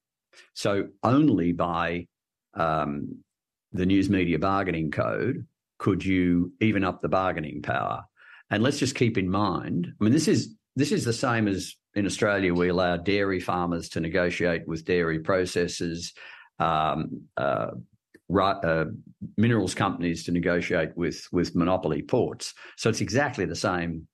So 0.55 0.87
only 1.03 1.51
by 1.51 2.07
um, 2.55 3.23
the 3.71 3.85
news 3.85 4.09
media 4.09 4.39
bargaining 4.39 4.89
code 4.89 5.45
could 5.77 6.03
you 6.03 6.53
even 6.59 6.83
up 6.83 7.01
the 7.01 7.09
bargaining 7.09 7.61
power. 7.61 8.03
And 8.49 8.63
let's 8.63 8.79
just 8.79 8.95
keep 8.95 9.17
in 9.17 9.29
mind, 9.29 9.93
I 9.99 10.03
mean, 10.03 10.13
this 10.13 10.27
is 10.27 10.55
this 10.75 10.91
is 10.91 11.05
the 11.05 11.13
same 11.13 11.47
as 11.47 11.75
in 11.95 12.05
Australia. 12.05 12.53
We 12.53 12.69
allow 12.69 12.97
dairy 12.97 13.39
farmers 13.39 13.89
to 13.89 13.99
negotiate 13.99 14.67
with 14.67 14.85
dairy 14.85 15.19
processors, 15.19 16.13
um, 16.59 17.23
uh, 17.37 17.71
uh, 18.35 18.85
minerals 19.37 19.75
companies 19.75 20.23
to 20.25 20.31
negotiate 20.31 20.95
with 20.95 21.27
with 21.31 21.55
monopoly 21.55 22.01
ports. 22.01 22.53
So 22.77 22.89
it's 22.89 23.01
exactly 23.01 23.45
the 23.45 23.55
same 23.55 24.07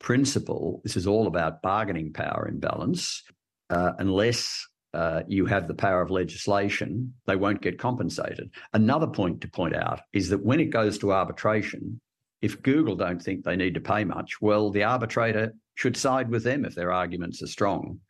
principle. 0.00 0.80
This 0.84 0.96
is 0.96 1.06
all 1.06 1.26
about 1.26 1.62
bargaining 1.62 2.12
power 2.12 2.48
imbalance. 2.48 3.22
Uh, 3.70 3.92
unless 3.98 4.66
uh, 4.94 5.22
you 5.28 5.44
have 5.44 5.68
the 5.68 5.74
power 5.74 6.00
of 6.00 6.10
legislation, 6.10 7.12
they 7.26 7.36
won't 7.36 7.60
get 7.60 7.78
compensated. 7.78 8.50
Another 8.72 9.06
point 9.06 9.42
to 9.42 9.48
point 9.48 9.76
out 9.76 10.00
is 10.14 10.30
that 10.30 10.42
when 10.42 10.60
it 10.60 10.66
goes 10.66 10.98
to 10.98 11.12
arbitration, 11.12 12.00
if 12.40 12.62
Google 12.62 12.96
don't 12.96 13.20
think 13.20 13.44
they 13.44 13.56
need 13.56 13.74
to 13.74 13.80
pay 13.80 14.04
much, 14.04 14.40
well, 14.40 14.70
the 14.70 14.84
arbitrator 14.84 15.54
should 15.74 15.96
side 15.96 16.30
with 16.30 16.44
them 16.44 16.64
if 16.64 16.74
their 16.74 16.92
arguments 16.92 17.42
are 17.42 17.48
strong. 17.48 18.00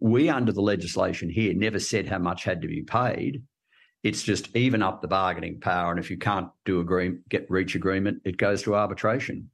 We, 0.00 0.28
under 0.28 0.52
the 0.52 0.62
legislation 0.62 1.28
here, 1.28 1.52
never 1.54 1.78
said 1.78 2.08
how 2.08 2.18
much 2.18 2.44
had 2.44 2.62
to 2.62 2.68
be 2.68 2.82
paid. 2.82 3.42
It's 4.02 4.22
just 4.22 4.54
even 4.56 4.82
up 4.82 5.00
the 5.00 5.08
bargaining 5.08 5.60
power, 5.60 5.90
and 5.90 6.00
if 6.00 6.10
you 6.10 6.18
can't 6.18 6.48
do 6.64 6.80
agree, 6.80 7.18
get 7.28 7.48
reach 7.50 7.74
agreement, 7.74 8.22
it 8.24 8.36
goes 8.36 8.62
to 8.62 8.74
arbitration. 8.74 9.48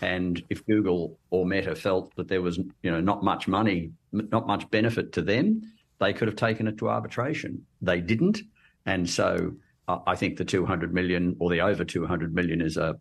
And 0.00 0.42
if 0.48 0.64
Google 0.66 1.18
or 1.30 1.44
Meta 1.44 1.74
felt 1.74 2.14
that 2.16 2.28
there 2.28 2.40
was, 2.40 2.58
you 2.82 2.90
know, 2.90 3.00
not 3.00 3.22
much 3.22 3.48
money, 3.48 3.90
not 4.12 4.46
much 4.46 4.70
benefit 4.70 5.12
to 5.12 5.22
them, 5.22 5.62
they 5.98 6.12
could 6.12 6.28
have 6.28 6.36
taken 6.36 6.66
it 6.66 6.78
to 6.78 6.88
arbitration. 6.88 7.66
They 7.82 8.00
didn't, 8.00 8.40
and 8.86 9.08
so 9.08 9.54
I 9.88 10.14
think 10.14 10.38
the 10.38 10.44
200 10.44 10.94
million 10.94 11.36
or 11.40 11.50
the 11.50 11.60
over 11.60 11.84
200 11.84 12.34
million 12.34 12.60
is 12.62 12.76
a 12.76 12.98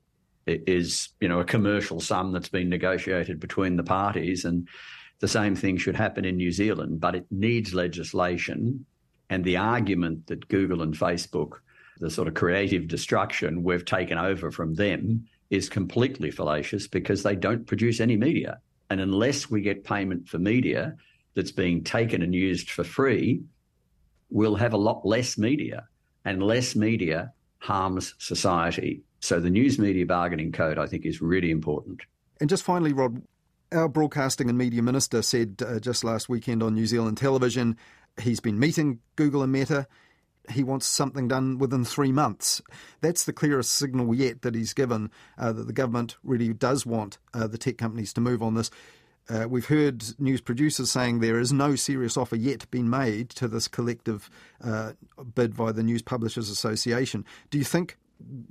is 0.68 1.10
you 1.20 1.28
know 1.28 1.40
a 1.40 1.46
commercial 1.46 2.00
sum 2.00 2.32
that's 2.32 2.50
been 2.50 2.70
negotiated 2.70 3.40
between 3.40 3.78
the 3.78 3.84
parties, 3.84 4.46
and 4.46 4.68
the 5.20 5.28
same 5.28 5.56
thing 5.56 5.78
should 5.78 5.96
happen 5.96 6.26
in 6.26 6.38
New 6.38 6.52
Zealand. 6.52 7.00
But 7.00 7.16
it 7.16 7.26
needs 7.30 7.74
legislation 7.74 8.86
And 9.30 9.44
the 9.44 9.58
argument 9.58 10.28
that 10.28 10.48
Google 10.48 10.82
and 10.82 10.94
Facebook, 10.96 11.60
the 12.00 12.10
sort 12.10 12.28
of 12.28 12.34
creative 12.34 12.88
destruction 12.88 13.64
we've 13.64 13.86
taken 13.86 14.18
over 14.18 14.52
from 14.52 14.76
them, 14.76 15.28
is 15.50 15.70
completely 15.70 16.32
fallacious 16.32 16.88
because 16.88 17.24
they 17.24 17.36
don't 17.36 17.68
produce 17.68 18.00
any 18.00 18.18
media. 18.18 18.60
And 18.90 19.00
unless 19.00 19.50
we 19.50 19.62
get 19.62 19.84
payment 19.84 20.28
for 20.28 20.40
media 20.40 20.96
that's 21.36 21.52
being 21.52 21.84
taken 21.84 22.22
and 22.22 22.34
used 22.34 22.72
for 22.72 22.84
free, 22.84 23.42
we'll 24.30 24.56
have 24.56 24.74
a 24.74 24.78
lot 24.78 25.06
less 25.06 25.38
media. 25.38 25.88
And 26.26 26.44
less 26.44 26.76
media 26.76 27.34
harms 27.60 28.14
society. 28.18 29.02
So 29.20 29.40
the 29.40 29.50
News 29.50 29.78
Media 29.80 30.06
Bargaining 30.06 30.52
Code, 30.52 30.78
I 30.78 30.88
think, 30.88 31.06
is 31.06 31.22
really 31.22 31.52
important. 31.52 32.02
And 32.40 32.50
just 32.50 32.64
finally, 32.64 32.94
Rod, 32.94 33.22
our 33.72 33.90
Broadcasting 33.90 34.50
and 34.50 34.58
Media 34.58 34.82
Minister 34.82 35.22
said 35.22 35.62
uh, 35.66 35.80
just 35.80 36.04
last 36.04 36.30
weekend 36.30 36.64
on 36.64 36.74
New 36.74 36.86
Zealand 36.86 37.18
television 37.18 37.78
he's 38.22 38.40
been 38.40 38.60
meeting 38.60 39.00
Google 39.16 39.44
and 39.44 39.52
Meta. 39.52 39.88
He 40.50 40.64
wants 40.64 40.88
something 40.88 41.28
done 41.28 41.58
within 41.58 41.86
three 41.86 42.12
months. 42.12 42.62
That's 43.02 43.26
the 43.26 43.34
clearest 43.34 43.74
signal 43.74 44.16
yet 44.16 44.42
that 44.42 44.56
he's 44.56 44.74
given 44.74 45.12
uh, 45.38 45.52
that 45.54 45.68
the 45.68 45.74
government 45.74 46.18
really 46.24 46.54
does 46.54 46.86
want 46.86 47.20
uh, 47.34 47.48
the 47.48 47.58
tech 47.58 47.78
companies 47.78 48.14
to 48.14 48.22
move 48.22 48.42
on 48.42 48.56
this. 48.56 48.72
Uh, 49.30 49.48
we've 49.48 49.68
heard 49.68 50.04
news 50.20 50.42
producers 50.42 50.90
saying 50.90 51.20
there 51.20 51.40
is 51.40 51.54
no 51.54 51.76
serious 51.76 52.18
offer 52.18 52.36
yet 52.36 52.70
been 52.72 52.90
made 52.90 53.30
to 53.30 53.48
this 53.48 53.68
collective 53.68 54.28
uh, 54.64 54.94
bid 55.36 55.56
by 55.56 55.72
the 55.72 55.84
News 55.84 56.02
Publishers 56.02 56.50
Association. 56.50 57.24
Do 57.52 57.60
you 57.60 57.64
think 57.64 57.98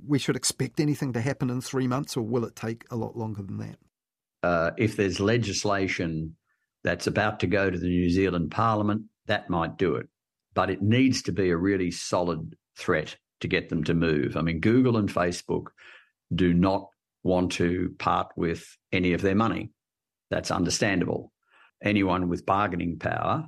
we 0.05 0.19
should 0.19 0.35
expect 0.35 0.79
anything 0.79 1.13
to 1.13 1.21
happen 1.21 1.49
in 1.49 1.61
three 1.61 1.87
months, 1.87 2.17
or 2.17 2.21
will 2.21 2.45
it 2.45 2.55
take 2.55 2.85
a 2.91 2.95
lot 2.95 3.15
longer 3.15 3.43
than 3.43 3.57
that? 3.57 3.77
Uh, 4.41 4.71
if 4.77 4.95
there's 4.95 5.19
legislation 5.19 6.35
that's 6.83 7.07
about 7.07 7.39
to 7.41 7.47
go 7.47 7.69
to 7.69 7.77
the 7.77 7.87
New 7.87 8.09
Zealand 8.09 8.51
Parliament, 8.51 9.03
that 9.27 9.49
might 9.49 9.77
do 9.77 9.95
it. 9.95 10.07
But 10.53 10.69
it 10.69 10.81
needs 10.81 11.21
to 11.23 11.31
be 11.31 11.49
a 11.49 11.57
really 11.57 11.91
solid 11.91 12.55
threat 12.77 13.15
to 13.41 13.47
get 13.47 13.69
them 13.69 13.83
to 13.83 13.93
move. 13.93 14.35
I 14.35 14.41
mean, 14.41 14.59
Google 14.59 14.97
and 14.97 15.09
Facebook 15.09 15.67
do 16.33 16.53
not 16.53 16.89
want 17.23 17.51
to 17.53 17.93
part 17.99 18.31
with 18.35 18.77
any 18.91 19.13
of 19.13 19.21
their 19.21 19.35
money. 19.35 19.71
That's 20.29 20.51
understandable. 20.51 21.31
Anyone 21.83 22.29
with 22.29 22.45
bargaining 22.45 22.99
power, 22.99 23.47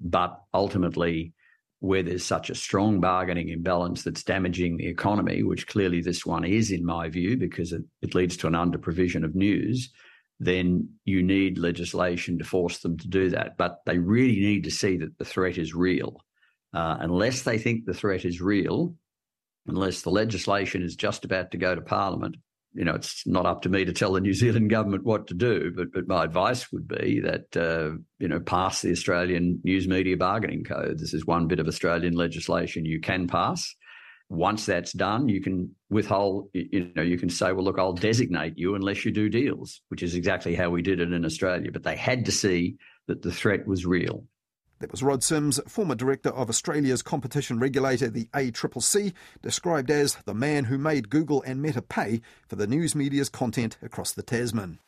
but 0.00 0.38
ultimately, 0.52 1.34
where 1.80 2.02
there's 2.02 2.24
such 2.24 2.50
a 2.50 2.54
strong 2.54 3.00
bargaining 3.00 3.50
imbalance 3.50 4.02
that's 4.02 4.22
damaging 4.22 4.76
the 4.76 4.86
economy, 4.86 5.42
which 5.42 5.66
clearly 5.66 6.00
this 6.00 6.24
one 6.24 6.44
is, 6.44 6.70
in 6.70 6.84
my 6.84 7.08
view, 7.08 7.36
because 7.36 7.72
it, 7.72 7.82
it 8.02 8.14
leads 8.14 8.36
to 8.38 8.46
an 8.46 8.54
under 8.54 8.78
provision 8.78 9.24
of 9.24 9.34
news, 9.34 9.92
then 10.40 10.88
you 11.04 11.22
need 11.22 11.58
legislation 11.58 12.38
to 12.38 12.44
force 12.44 12.78
them 12.78 12.98
to 12.98 13.08
do 13.08 13.30
that. 13.30 13.56
But 13.56 13.80
they 13.86 13.98
really 13.98 14.40
need 14.40 14.64
to 14.64 14.70
see 14.70 14.96
that 14.98 15.18
the 15.18 15.24
threat 15.24 15.58
is 15.58 15.74
real. 15.74 16.20
Uh, 16.74 16.96
unless 17.00 17.42
they 17.42 17.58
think 17.58 17.84
the 17.84 17.94
threat 17.94 18.24
is 18.24 18.40
real, 18.40 18.94
unless 19.66 20.02
the 20.02 20.10
legislation 20.10 20.82
is 20.82 20.96
just 20.96 21.24
about 21.24 21.50
to 21.50 21.58
go 21.58 21.74
to 21.74 21.80
Parliament, 21.80 22.36
you 22.76 22.84
know, 22.84 22.94
it's 22.94 23.26
not 23.26 23.46
up 23.46 23.62
to 23.62 23.68
me 23.68 23.84
to 23.86 23.92
tell 23.92 24.12
the 24.12 24.20
New 24.20 24.34
Zealand 24.34 24.68
government 24.68 25.04
what 25.04 25.28
to 25.28 25.34
do, 25.34 25.72
but, 25.74 25.92
but 25.92 26.06
my 26.06 26.24
advice 26.24 26.70
would 26.72 26.86
be 26.86 27.20
that, 27.20 27.56
uh, 27.56 27.96
you 28.18 28.28
know, 28.28 28.38
pass 28.38 28.82
the 28.82 28.90
Australian 28.90 29.60
News 29.64 29.88
Media 29.88 30.16
Bargaining 30.16 30.62
Code. 30.62 30.98
This 30.98 31.14
is 31.14 31.26
one 31.26 31.46
bit 31.46 31.58
of 31.58 31.66
Australian 31.66 32.14
legislation 32.14 32.84
you 32.84 33.00
can 33.00 33.26
pass. 33.26 33.74
Once 34.28 34.66
that's 34.66 34.92
done, 34.92 35.28
you 35.28 35.40
can 35.40 35.74
withhold, 35.88 36.48
you 36.52 36.90
know, 36.94 37.02
you 37.02 37.16
can 37.16 37.30
say, 37.30 37.52
well, 37.52 37.64
look, 37.64 37.78
I'll 37.78 37.92
designate 37.92 38.58
you 38.58 38.74
unless 38.74 39.04
you 39.04 39.12
do 39.12 39.28
deals, 39.28 39.80
which 39.88 40.02
is 40.02 40.14
exactly 40.14 40.54
how 40.54 40.68
we 40.68 40.82
did 40.82 41.00
it 41.00 41.12
in 41.12 41.24
Australia. 41.24 41.70
But 41.72 41.84
they 41.84 41.96
had 41.96 42.26
to 42.26 42.32
see 42.32 42.76
that 43.06 43.22
the 43.22 43.32
threat 43.32 43.66
was 43.66 43.86
real. 43.86 44.24
That 44.78 44.90
was 44.90 45.02
Rod 45.02 45.24
Sims, 45.24 45.58
former 45.66 45.94
director 45.94 46.28
of 46.28 46.50
Australia's 46.50 47.00
competition 47.00 47.58
regulator, 47.58 48.10
the 48.10 48.26
ACCC, 48.34 49.14
described 49.40 49.90
as 49.90 50.16
the 50.26 50.34
man 50.34 50.64
who 50.64 50.76
made 50.76 51.08
Google 51.08 51.42
and 51.46 51.62
Meta 51.62 51.80
pay 51.80 52.20
for 52.46 52.56
the 52.56 52.66
news 52.66 52.94
media's 52.94 53.30
content 53.30 53.78
across 53.80 54.12
the 54.12 54.22
Tasman. 54.22 54.78